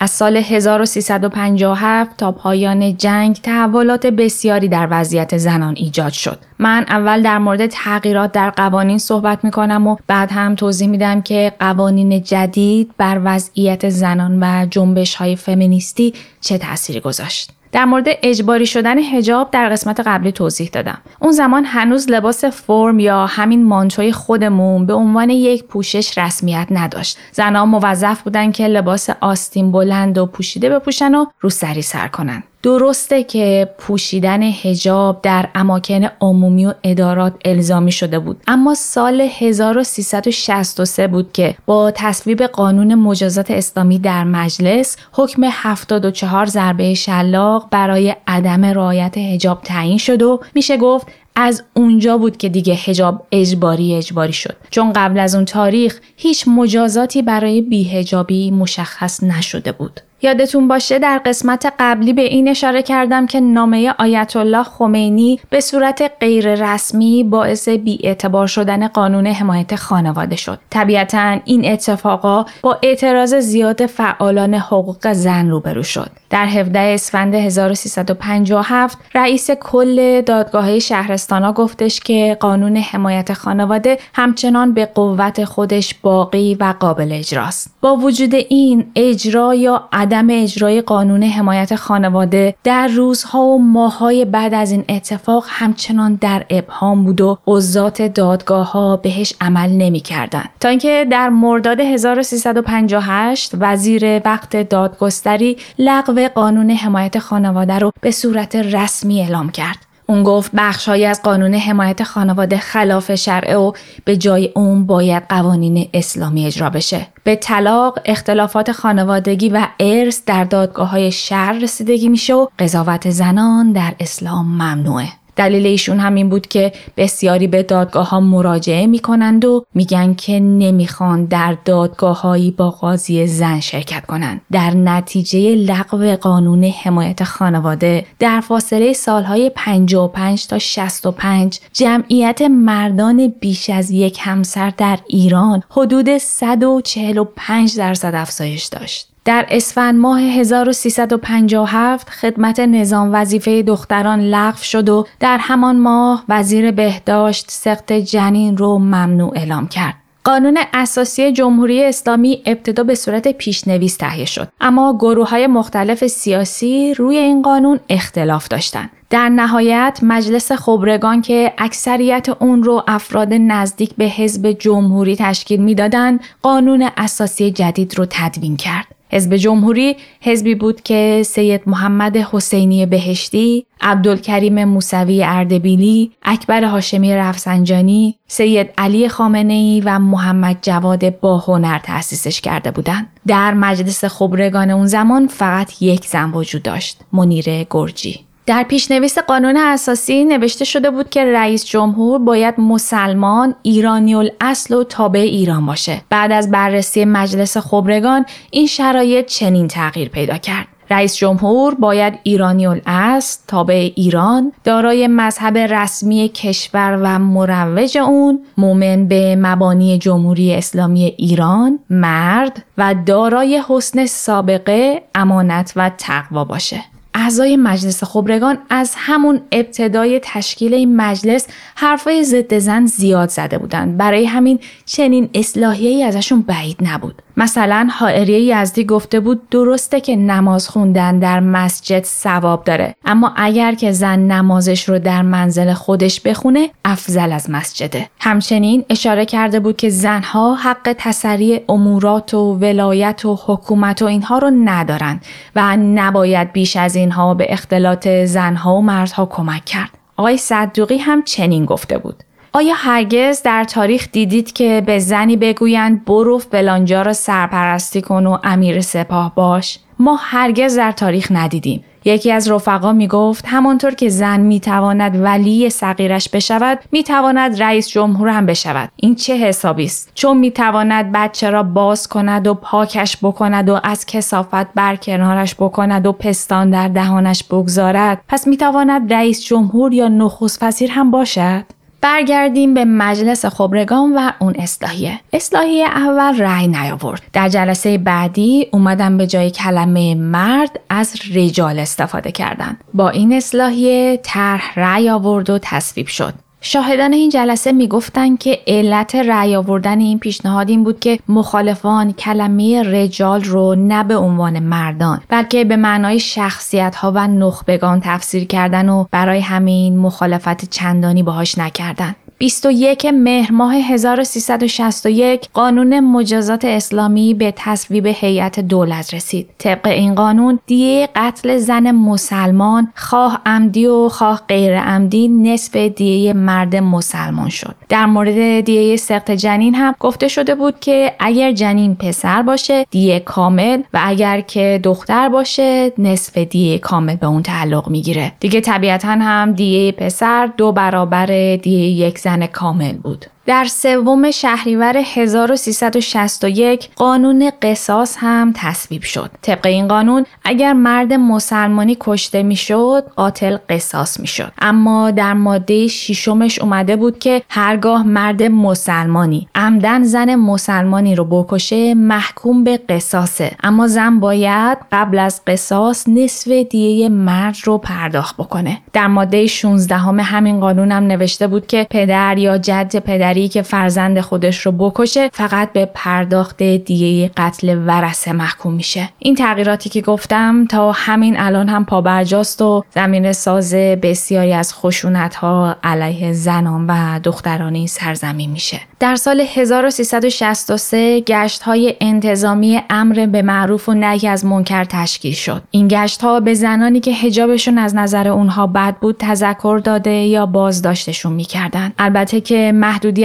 از 0.01 0.11
سال 0.11 0.37
1357 0.37 2.17
تا 2.17 2.33
پایان 2.33 2.97
جنگ 2.97 3.37
تحولات 3.37 4.07
بسیاری 4.07 4.69
در 4.69 4.89
وضعیت 4.91 5.37
زنان 5.37 5.75
ایجاد 5.77 6.13
شد. 6.13 6.39
من 6.59 6.87
اول 6.89 7.23
در 7.23 7.39
مورد 7.39 7.67
تغییرات 7.67 8.33
در 8.33 8.51
قوانین 8.51 8.99
صحبت 8.99 9.45
می 9.45 9.51
کنم 9.51 9.87
و 9.87 9.97
بعد 10.07 10.33
هم 10.33 10.55
توضیح 10.55 10.89
میدم 10.89 11.23
که 11.23 11.53
قوانین 11.61 12.23
جدید 12.23 12.91
بر 12.99 13.21
وضعیت 13.25 13.89
زنان 13.89 14.43
و 14.43 14.67
جنبش 14.71 15.15
های 15.15 15.37
فمینیستی 15.37 16.15
چه 16.41 16.59
تأثیری 16.59 17.01
گذاشت. 17.01 17.53
در 17.77 17.85
مورد 17.85 18.07
اجباری 18.23 18.67
شدن 18.67 18.99
هجاب 18.99 19.51
در 19.51 19.69
قسمت 19.69 20.01
قبلی 20.01 20.33
توضیح 20.33 20.69
دادم. 20.73 20.99
اون 21.21 21.33
زمان 21.33 21.65
هنوز 21.65 22.11
لباس 22.11 22.45
فرم 22.45 22.99
یا 22.99 23.27
همین 23.27 23.65
مانتوی 23.65 24.13
خودمون 24.13 24.87
به 24.87 24.93
عنوان 24.95 25.31
یک 25.31 25.65
پوشش 25.65 26.19
رسمیت 26.19 26.67
نداشت. 26.71 27.19
زنها 27.33 27.67
موظف 27.67 28.23
بودن 28.23 28.53
که 28.53 28.69
لباس 28.69 29.11
آستین 29.21 29.73
بلند 29.73 30.19
و 30.19 30.27
پوشیده 30.27 30.71
بپوشن 30.71 31.15
و 31.15 31.27
رو 31.41 31.51
سری 31.51 31.83
سر 31.83 32.09
کنن. 32.09 32.43
درسته 32.67 33.23
که 33.25 33.71
پوشیدن 33.79 34.43
هجاب 34.43 35.23
در 35.23 35.49
اماکن 35.55 36.09
عمومی 36.21 36.67
و 36.67 36.75
ادارات 36.85 37.35
الزامی 37.45 37.93
شده 37.93 38.19
بود. 38.19 38.43
اما 38.47 38.75
سال 38.75 39.21
1363 39.21 41.07
بود 41.09 41.33
که 41.33 41.55
با 41.67 41.91
تصویب 41.95 42.43
قانون 42.43 42.95
مجازات 42.95 43.51
اسلامی 43.51 43.99
در 43.99 44.25
مجلس 44.25 44.97
حکم 45.13 45.43
74 45.51 46.47
ضربه 46.47 46.95
شلاق 46.95 47.69
برای 47.71 48.17
عدم 48.27 48.65
رعایت 48.65 49.19
هجاب 49.19 49.61
تعیین 49.63 49.99
شد 49.99 50.23
و 50.23 50.41
میشه 50.55 50.77
گفت 50.77 51.07
از 51.37 51.63
اونجا 51.75 52.19
بود 52.19 52.37
که 52.37 52.49
دیگه 52.49 52.75
هجاب 52.75 53.27
اجباری 53.33 53.95
اجباری 53.95 54.33
شد. 54.33 54.57
چون 54.71 54.93
قبل 54.93 55.19
از 55.19 55.35
اون 55.35 55.45
تاریخ 55.45 56.01
هیچ 56.17 56.49
مجازاتی 56.49 57.23
برای 57.23 57.63
بیهجابی 57.63 58.51
مشخص 58.51 59.23
نشده 59.23 59.73
بود. 59.73 60.01
یادتون 60.27 60.69
باشه 60.69 60.99
در 60.99 61.21
قسمت 61.25 61.73
قبلی 61.79 62.13
به 62.13 62.23
این 62.23 62.49
اشاره 62.49 62.83
کردم 62.83 63.27
که 63.27 63.41
نامه 63.41 63.95
آیت 63.99 64.37
الله 64.37 64.63
خمینی 64.63 65.41
به 65.51 65.61
صورت 65.61 66.13
غیر 66.21 66.55
رسمی 66.55 67.25
باعث 67.25 67.69
بیاعتبار 67.69 68.47
شدن 68.47 68.89
قانون 68.89 69.27
حمایت 69.27 69.77
خانواده 69.77 70.37
شد. 70.37 70.59
طبیعتا 70.71 71.39
این 71.45 71.73
اتفاقا 71.73 72.45
با 72.63 72.79
اعتراض 72.83 73.35
زیاد 73.35 73.87
فعالان 73.87 74.55
حقوق 74.55 75.13
زن 75.13 75.51
روبرو 75.51 75.83
شد. 75.83 76.11
در 76.31 76.47
17 76.47 76.79
اسفند 76.79 77.35
1357 77.35 78.99
رئیس 79.15 79.51
کل 79.51 80.21
دادگاه 80.21 80.79
شهرستانا 80.79 81.53
گفتش 81.53 82.01
که 82.01 82.37
قانون 82.41 82.77
حمایت 82.77 83.33
خانواده 83.33 83.99
همچنان 84.15 84.75
به 84.75 84.87
قوت 84.87 85.45
خودش 85.45 85.95
باقی 85.95 86.55
و 86.55 86.75
قابل 86.81 87.13
اجراست. 87.13 87.71
با 87.81 87.97
وجود 87.97 88.35
این 88.35 88.87
اجرا 88.97 89.55
یا 89.55 89.89
عدم 89.93 90.27
اجرای 90.31 90.81
قانون 90.81 91.23
حمایت 91.23 91.75
خانواده 91.75 92.55
در 92.65 92.89
روزها 92.89 93.43
و 93.43 93.63
ماههای 93.63 94.25
بعد 94.25 94.55
از 94.55 94.71
این 94.71 94.85
اتفاق 94.89 95.45
همچنان 95.49 96.15
در 96.15 96.45
ابهام 96.51 97.05
بود 97.05 97.21
و 97.21 97.39
قضات 97.47 98.03
دادگاه 98.03 98.73
ها 98.73 98.97
بهش 98.97 99.35
عمل 99.41 99.71
نمی 99.71 100.01
کردن. 100.01 100.45
تا 100.61 100.69
اینکه 100.69 101.07
در 101.11 101.29
مرداد 101.29 101.81
1358 101.81 103.53
وزیر 103.61 104.21
وقت 104.25 104.57
دادگستری 104.57 105.57
لغو 105.79 106.16
قانون 106.19 106.71
حمایت 106.71 107.19
خانواده 107.19 107.79
رو 107.79 107.93
به 108.01 108.11
صورت 108.11 108.57
رسمی 108.57 109.21
اعلام 109.21 109.51
کرد. 109.51 109.87
اون 110.09 110.23
گفت 110.23 110.51
بخشهایی 110.57 111.05
از 111.05 111.23
قانون 111.23 111.55
حمایت 111.55 112.03
خانواده 112.03 112.59
خلاف 112.59 113.15
شرعه 113.15 113.57
و 113.57 113.73
به 114.05 114.17
جای 114.17 114.53
اون 114.55 114.87
باید 114.87 115.23
قوانین 115.29 115.89
اسلامی 115.95 116.47
اجرا 116.47 116.71
بشه. 116.71 117.07
به 117.25 117.37
طلاق، 117.37 117.99
اختلافات 118.05 118.73
خانوادگی 118.73 119.49
و 119.49 119.67
ارث 119.81 120.21
در 120.27 120.45
دادگاه 120.45 120.91
های 120.91 121.13
شهر 121.13 121.53
رسیدگی 121.53 122.09
میشه 122.09 122.35
و 122.35 122.47
قضاوت 122.59 123.11
زنان 123.11 123.73
در 123.73 123.95
اسلام 124.01 124.47
ممنوعه. 124.47 125.09
دلیل 125.37 125.67
ایشون 125.67 126.01
همین 126.01 126.29
بود 126.29 126.47
که 126.47 126.73
بسیاری 126.97 127.47
به 127.47 127.63
دادگاه 127.63 128.09
ها 128.09 128.21
مراجعه 128.21 128.87
می‌کنند 128.87 129.45
و 129.45 129.65
میگن 129.75 130.15
که 130.15 130.41
نمی‌خوان 130.41 131.25
در 131.25 131.57
دادگاه 131.65 132.21
هایی 132.21 132.51
با 132.51 132.71
قاضی 132.71 133.27
زن 133.27 133.61
شرکت 133.61 134.07
کنند. 134.07 134.41
در 134.53 134.71
نتیجه 134.71 135.55
لغو 135.55 136.17
قانون 136.17 136.65
حمایت 136.65 137.25
خانواده 137.25 138.07
در 138.19 138.41
فاصله 138.41 138.93
سالهای 138.93 139.51
55 139.55 140.47
تا 140.47 140.59
65 140.59 141.61
جمعیت 141.73 142.43
مردان 142.43 143.35
بیش 143.41 143.71
از 143.71 143.91
یک 143.91 144.19
همسر 144.21 144.73
در 144.77 144.99
ایران 145.07 145.63
حدود 145.71 146.19
145 146.19 147.77
درصد 147.77 148.15
افزایش 148.15 148.65
داشت. 148.65 149.16
در 149.27 149.47
اسفند 149.51 150.01
ماه 150.01 150.21
1357 150.21 152.11
خدمت 152.11 152.61
نظام 152.61 153.11
وظیفه 153.13 153.63
دختران 153.63 154.21
لغو 154.21 154.63
شد 154.63 154.89
و 154.89 155.07
در 155.21 155.39
همان 155.41 155.79
ماه 155.79 156.25
وزیر 156.29 156.71
بهداشت 156.71 157.51
سخت 157.51 157.93
جنین 157.93 158.57
رو 158.57 158.79
ممنوع 158.79 159.33
اعلام 159.37 159.69
کرد. 159.69 159.95
قانون 160.25 160.59
اساسی 160.75 161.33
جمهوری 161.33 161.85
اسلامی 161.85 162.43
ابتدا 162.47 162.83
به 162.83 162.95
صورت 162.95 163.29
پیشنویس 163.29 163.97
تهیه 163.97 164.25
شد 164.25 164.49
اما 164.61 164.97
گروه 164.99 165.31
های 165.31 165.47
مختلف 165.47 166.07
سیاسی 166.07 166.95
روی 166.95 167.17
این 167.17 167.43
قانون 167.43 167.81
اختلاف 167.89 168.49
داشتند 168.49 168.91
در 169.11 169.29
نهایت 169.29 169.99
مجلس 170.03 170.53
خبرگان 170.53 171.23
که 171.23 171.53
اکثریت 171.59 172.29
اون 172.29 172.63
رو 172.63 172.83
افراد 172.89 173.33
نزدیک 173.33 173.95
به 173.99 174.05
حزب 174.05 174.53
جمهوری 174.53 175.17
تشکیل 175.17 175.61
می‌دادند 175.61 176.21
قانون 176.43 176.89
اساسی 176.97 177.51
جدید 177.51 177.99
رو 177.99 178.07
تدوین 178.11 178.57
کرد 178.57 178.96
حزب 179.11 179.37
جمهوری 179.37 179.97
حزبی 180.21 180.55
بود 180.55 180.83
که 180.83 181.23
سید 181.27 181.61
محمد 181.67 182.17
حسینی 182.17 182.87
بهشتی، 182.87 183.67
عبدالکریم 183.81 184.65
موسوی 184.65 185.23
اردبیلی، 185.25 186.13
اکبر 186.23 186.65
هاشمی 186.65 187.15
رفسنجانی، 187.15 188.19
سید 188.27 188.71
علی 188.79 189.09
خامنه 189.09 189.83
و 189.85 189.99
محمد 189.99 190.59
جواد 190.63 191.21
باهنر 191.21 191.79
تأسیسش 191.79 192.41
کرده 192.41 192.71
بودند. 192.71 193.07
در 193.27 193.55
مجلس 193.55 194.05
خبرگان 194.05 194.71
اون 194.71 194.87
زمان 194.87 195.27
فقط 195.27 195.83
یک 195.83 196.07
زن 196.07 196.31
وجود 196.31 196.63
داشت، 196.63 197.01
منیر 197.13 197.65
گرجی. 197.71 198.21
در 198.47 198.63
پیشنویس 198.63 199.19
قانون 199.19 199.57
اساسی 199.57 200.25
نوشته 200.25 200.65
شده 200.65 200.91
بود 200.91 201.11
که 201.11 201.25
رئیس 201.25 201.65
جمهور 201.65 202.19
باید 202.19 202.61
مسلمان، 202.61 203.55
ایرانی 203.63 204.15
الاصل 204.15 204.75
و 204.75 204.85
تابع 204.85 205.21
ایران 205.21 205.67
باشه. 205.67 206.03
بعد 206.11 206.33
از 206.33 206.51
بررسی 206.51 207.05
مجلس 207.05 207.57
خبرگان 207.57 208.27
این 208.51 208.67
شرایط 208.67 209.27
چنین 209.27 209.69
تغییر 209.69 210.09
پیدا 210.09 210.39
کرد. 210.39 210.67
رئیس 210.91 211.17
جمهور 211.17 211.75
باید 211.75 212.19
ایرانی 212.23 212.67
الاصل 212.67 213.41
تابع 213.49 213.91
ایران 213.95 214.53
دارای 214.65 215.07
مذهب 215.07 215.59
رسمی 215.59 216.29
کشور 216.29 216.99
و 217.03 217.19
مروج 217.19 217.99
اون 217.99 218.41
مومن 218.57 219.09
به 219.09 219.37
مبانی 219.37 219.99
جمهوری 219.99 220.55
اسلامی 220.55 221.05
ایران 221.05 221.79
مرد 221.91 222.63
و 222.79 222.95
دارای 223.07 223.63
حسن 223.69 224.07
سابقه 224.07 225.03
امانت 225.15 225.73
و 225.77 225.91
تقوا 225.99 226.45
باشه 226.45 226.85
اعضای 227.19 227.57
مجلس 227.57 228.05
خبرگان 228.05 228.59
از 228.71 228.93
همون 228.97 229.41
ابتدای 229.53 230.21
تشکیل 230.23 230.75
این 230.75 230.97
مجلس 230.97 231.47
حرفای 231.75 232.25
ضد 232.25 232.59
زن 232.59 232.87
زیاد 232.87 233.29
زده 233.29 233.59
بودند. 233.59 233.97
برای 233.97 234.25
همین 234.25 234.59
چنین 234.85 235.31
اصلاحیه‌ای 235.35 236.03
ازشون 236.03 236.43
بعید 236.43 236.77
نبود. 236.81 237.23
مثلا 237.37 237.89
حائریه 237.93 238.41
یزدی 238.41 238.85
گفته 238.85 239.21
بود 239.21 239.49
درسته 239.49 240.01
که 240.01 240.17
نماز 240.17 240.69
خوندن 240.69 241.19
در 241.19 241.41
مسجد 241.41 242.05
ثواب 242.05 242.65
داره 242.65 242.95
اما 243.05 243.33
اگر 243.37 243.75
که 243.75 243.93
زن 243.93 244.19
نمازش 244.19 244.89
رو 244.89 244.99
در 244.99 245.23
منزل 245.23 245.73
خودش 245.73 246.21
بخونه 246.21 246.71
افضل 246.85 247.33
از 247.33 247.51
مسجده. 247.51 248.09
همچنین 248.21 248.85
اشاره 248.91 249.25
کرده 249.25 249.61
بود 249.61 249.77
که 249.77 249.91
زنها 249.91 250.55
حق 250.55 250.95
تسری 250.99 251.61
امورات 251.69 252.35
و 252.35 252.53
ولایت 252.53 253.25
و 253.25 253.39
حکومت 253.47 254.03
و 254.03 254.05
اینها 254.05 254.39
رو 254.39 254.51
ندارن 254.65 255.21
و 255.57 255.77
نباید 255.77 256.53
بیش 256.53 256.77
از 256.77 256.97
اینها 256.97 257.35
به 257.35 257.47
اختلاط 257.49 258.09
زنها 258.09 258.75
و 258.75 258.83
مردها 258.83 259.27
کمک 259.27 259.65
کرد. 259.65 259.91
آقای 260.17 260.37
صدوقی 260.37 260.99
هم 260.99 261.23
چنین 261.23 261.65
گفته 261.65 261.99
بود. 261.99 262.23
آیا 262.57 262.75
هرگز 262.77 263.43
در 263.43 263.65
تاریخ 263.65 264.09
دیدید 264.13 264.53
که 264.53 264.83
به 264.87 264.99
زنی 264.99 265.37
بگویند 265.37 266.05
برو 266.05 266.39
فلانجا 266.39 267.03
را 267.03 267.13
سرپرستی 267.13 268.03
کن 268.03 268.27
و 268.27 268.39
امیر 268.45 268.81
سپاه 268.81 269.35
باش؟ 269.35 269.79
ما 269.99 270.19
هرگز 270.21 270.77
در 270.77 270.93
تاریخ 270.93 271.29
ندیدیم. 271.31 271.85
یکی 272.05 272.33
از 272.33 272.51
رفقا 272.51 272.93
می 272.93 273.09
گفت 273.09 273.45
همانطور 273.49 273.95
که 273.95 274.09
زن 274.09 274.41
می 274.41 274.61
تواند 274.61 275.25
ولی 275.25 275.71
صغیرش 275.71 276.29
بشود 276.29 276.79
می 276.93 277.03
تواند 277.03 277.63
رئیس 277.63 277.89
جمهور 277.89 278.29
هم 278.29 278.47
بشود 278.47 278.91
این 278.97 279.15
چه 279.15 279.37
حسابی 279.37 279.85
است 279.85 280.11
چون 280.15 280.37
می 280.37 280.51
تواند 280.51 281.13
بچه 281.13 281.51
را 281.51 281.63
باز 281.63 282.09
کند 282.09 282.47
و 282.47 282.55
پاکش 282.55 283.17
بکند 283.23 283.69
و 283.69 283.81
از 283.83 284.07
کسافت 284.07 284.75
بر 284.75 284.97
کنارش 284.97 285.55
بکند 285.55 286.07
و 286.07 286.13
پستان 286.13 286.71
در 286.71 286.89
دهانش 286.89 287.45
بگذارد 287.45 288.21
پس 288.29 288.47
می 288.47 288.57
تواند 288.57 289.13
رئیس 289.13 289.45
جمهور 289.45 289.93
یا 289.93 290.09
نخست 290.09 290.63
وزیر 290.63 290.91
هم 290.91 291.11
باشد 291.11 291.76
برگردیم 292.07 292.75
به 292.75 292.85
مجلس 292.85 293.47
خبرگان 293.47 294.19
و 294.19 294.31
اون 294.41 294.55
اصلاحیه. 294.59 295.21
اصلاحیه 295.33 295.87
اول 295.87 296.39
رأی 296.39 296.69
نیاورد. 296.69 297.23
در 297.33 297.49
جلسه 297.49 297.99
بعدی 297.99 298.69
اومدن 298.73 299.17
به 299.17 299.27
جای 299.27 299.51
کلمه 299.51 300.15
مرد 300.15 300.81
از 300.91 301.15
رجال 301.35 301.79
استفاده 301.79 302.33
کردند. 302.33 302.85
با 302.95 303.11
این 303.11 303.33
اصلاحیه 303.33 304.21
طرح 304.23 304.73
رأی 304.77 305.11
آورد 305.11 305.51
و 305.51 305.59
تصویب 305.63 306.07
شد. 306.07 306.35
شاهدان 306.69 307.13
این 307.13 307.31
جلسه 307.31 307.73
می‌گفتند 307.73 308.39
که 308.39 308.59
علت 308.67 309.15
رأی 309.15 309.57
آوردن 309.57 310.01
این 310.01 310.19
پیشنهاد 310.19 310.69
این 310.69 310.85
بود 310.85 311.01
که 311.01 311.19
مخالفان 311.29 312.13
کلمه 312.13 312.83
رجال 312.83 313.45
رو 313.45 313.75
نه 313.75 314.05
به 314.05 314.17
عنوان 314.17 314.59
مردان 314.59 315.21
بلکه 315.29 315.65
به 315.65 315.77
معنای 315.77 316.21
شخصیت 316.21 316.97
ها 316.97 317.13
و 317.15 317.27
نخبگان 317.27 318.01
تفسیر 318.05 318.45
کردن 318.45 318.89
و 318.89 319.05
برای 319.11 319.41
همین 319.41 319.99
مخالفت 319.99 320.71
چندانی 320.71 321.23
باهاش 321.23 321.59
نکردن 321.59 322.15
21 322.39 323.07
مهر 323.07 323.53
ماه 323.53 323.75
1361 323.75 325.49
قانون 325.55 326.01
مجازات 326.01 326.65
اسلامی 326.65 327.35
به 327.35 327.53
تصویب 327.57 328.07
هیئت 328.07 328.61
دولت 328.61 329.15
رسید. 329.15 329.49
طبق 329.59 329.87
این 329.87 330.15
قانون 330.15 330.59
دیه 330.67 331.09
قتل 331.17 331.59
زن 331.59 331.91
مسلمان 331.91 332.93
خواه 332.95 333.43
عمدی 333.47 333.87
و 333.87 334.09
خواه 334.09 334.43
غیر 334.49 334.81
عمدی 334.81 335.29
نصف 335.29 335.77
دیه 335.77 336.33
مرد 336.33 336.77
مسلمان 336.77 337.49
شد. 337.49 337.75
در 337.89 338.07
مورد 338.07 338.61
دیه 338.61 338.97
سقط 338.97 339.31
جنین 339.31 339.75
هم 339.75 339.95
گفته 340.01 340.29
شده 340.29 340.55
بود 340.55 340.81
که 340.81 341.13
اگر 341.19 341.53
جنین 341.53 341.95
پسر 341.95 342.43
باشه 342.43 342.87
دیه 342.91 343.21
کامل 343.21 343.83
و 343.95 344.01
اگر 344.05 344.41
که 344.41 344.81
دختر 344.83 345.29
باشه 345.29 345.93
نصف 345.99 346.39
دیه 346.39 346.79
کامل 346.79 347.17
به 347.17 347.27
اون 347.27 347.43
تعلق 347.43 347.89
می‌گیره. 347.89 348.33
دیگه 348.41 348.61
طبیعتا 348.61 349.09
هم 349.09 349.53
دیه 349.53 349.93
پسر 349.93 350.47
دو 350.57 350.73
برابر 350.73 351.27
دیه 351.57 351.89
یک 351.89 352.26
زن 352.27 352.47
کامل 352.47 352.97
بود. 352.99 353.27
در 353.47 353.65
سوم 353.65 354.31
شهریور 354.31 354.97
1361 354.97 356.89
قانون 356.97 357.51
قصاص 357.63 358.17
هم 358.21 358.53
تصویب 358.57 359.03
شد. 359.03 359.31
طبق 359.43 359.67
این 359.67 359.89
قانون 359.89 360.27
اگر 360.45 360.73
مرد 360.73 361.13
مسلمانی 361.13 361.97
کشته 362.01 362.43
می‌شد 362.43 363.05
قاتل 363.17 363.57
قصاص 363.69 364.21
می‌شد. 364.21 364.53
اما 364.59 365.11
در 365.11 365.33
ماده 365.33 365.89
شیشمش 365.89 366.59
اومده 366.59 366.97
بود 366.97 367.19
که 367.19 367.43
هرگاه 367.49 368.03
مرد 368.03 368.43
مسلمانی 368.43 369.49
عمدن 369.55 370.03
زن 370.03 370.35
مسلمانی 370.35 371.15
رو 371.15 371.25
بکشه 371.25 371.95
محکوم 371.95 372.65
به 372.65 372.81
قصاصه 372.89 373.51
اما 373.63 373.89
زن 373.89 374.21
باید 374.21 374.79
قبل 374.93 375.19
از 375.19 375.41
قصاص 375.47 376.09
نصف 376.09 376.51
دیه 376.51 377.09
مرد 377.09 377.57
رو 377.65 377.79
پرداخت 377.79 378.37
بکنه. 378.37 378.79
در 378.93 379.07
ماده 379.07 379.47
16 379.47 379.97
همین 379.97 380.61
قانون 380.61 380.93
هم 380.93 381.07
نوشته 381.07 381.47
بود 381.47 381.67
که 381.67 381.87
پدر 381.91 382.39
یا 382.39 382.59
جد 382.59 382.99
پدر 383.37 383.47
که 383.47 383.63
فرزند 383.63 384.21
خودش 384.21 384.67
رو 384.67 384.73
بکشه 384.73 385.31
فقط 385.33 385.73
به 385.73 385.91
پرداخت 385.95 386.63
دیگه 386.63 387.31
قتل 387.37 387.79
ورسه 387.87 388.33
محکوم 388.33 388.75
میشه 388.75 389.09
این 389.19 389.35
تغییراتی 389.35 389.89
که 389.91 390.01
گفتم 390.01 390.67
تا 390.67 390.93
همین 390.93 391.41
الان 391.41 391.69
هم 391.69 391.85
پابرجاست 391.85 392.63
و 392.63 392.85
زمین 392.95 393.33
ساز 393.33 393.75
بسیاری 393.75 394.53
از 394.53 394.75
خشونت 394.75 395.35
ها 395.35 395.77
علیه 395.85 396.33
زنان 396.33 396.87
و 396.87 397.19
دخترانی 397.19 397.87
سرزمین 397.87 398.51
میشه 398.51 398.81
در 399.01 399.17
سال 399.17 399.41
1363 399.41 401.21
گشت 401.21 401.63
های 401.63 401.95
انتظامی 402.01 402.81
امر 402.91 403.27
به 403.27 403.43
معروف 403.43 403.89
و 403.89 403.95
نهی 403.95 404.29
از 404.29 404.45
منکر 404.45 404.85
تشکیل 404.85 405.35
شد. 405.35 405.63
این 405.71 405.89
گشت 405.89 406.23
ها 406.23 406.41
به 406.41 406.55
زنانی 406.55 407.01
که 407.01 407.13
حجابشون 407.13 407.79
از 407.79 407.95
نظر 407.95 408.29
اونها 408.29 408.67
بد 408.67 408.97
بود 409.01 409.17
تذکر 409.19 409.81
داده 409.85 410.11
یا 410.11 410.47
بازداشتشون 410.47 411.33
می‌کردن. 411.33 411.93
البته 411.99 412.41
که 412.41 412.73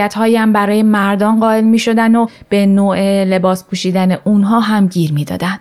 محدودیت 0.01 0.37
هم 0.41 0.53
برای 0.53 0.83
مردان 0.83 1.39
قائل 1.39 1.63
می 1.63 1.79
شدن 1.79 2.15
و 2.15 2.27
به 2.49 2.65
نوع 2.65 3.23
لباس 3.23 3.65
پوشیدن 3.65 4.17
اونها 4.23 4.59
هم 4.59 4.87
گیر 4.87 5.13
می 5.13 5.25
دادن. 5.25 5.59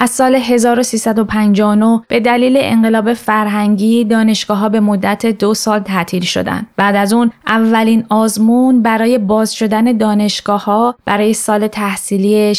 از 0.00 0.10
سال 0.10 0.34
1359 0.34 2.02
به 2.08 2.20
دلیل 2.20 2.56
انقلاب 2.60 3.14
فرهنگی 3.14 4.04
دانشگاه 4.04 4.58
ها 4.58 4.68
به 4.68 4.80
مدت 4.80 5.26
دو 5.26 5.54
سال 5.54 5.80
تعطیل 5.80 6.22
شدند. 6.22 6.66
بعد 6.76 6.96
از 6.96 7.12
اون 7.12 7.30
اولین 7.46 8.06
آزمون 8.08 8.82
برای 8.82 9.18
باز 9.18 9.54
شدن 9.54 9.96
دانشگاه 9.96 10.64
ها 10.64 10.94
برای 11.04 11.34
سال 11.34 11.66
تحصیلی 11.66 12.54
63-64 12.54 12.58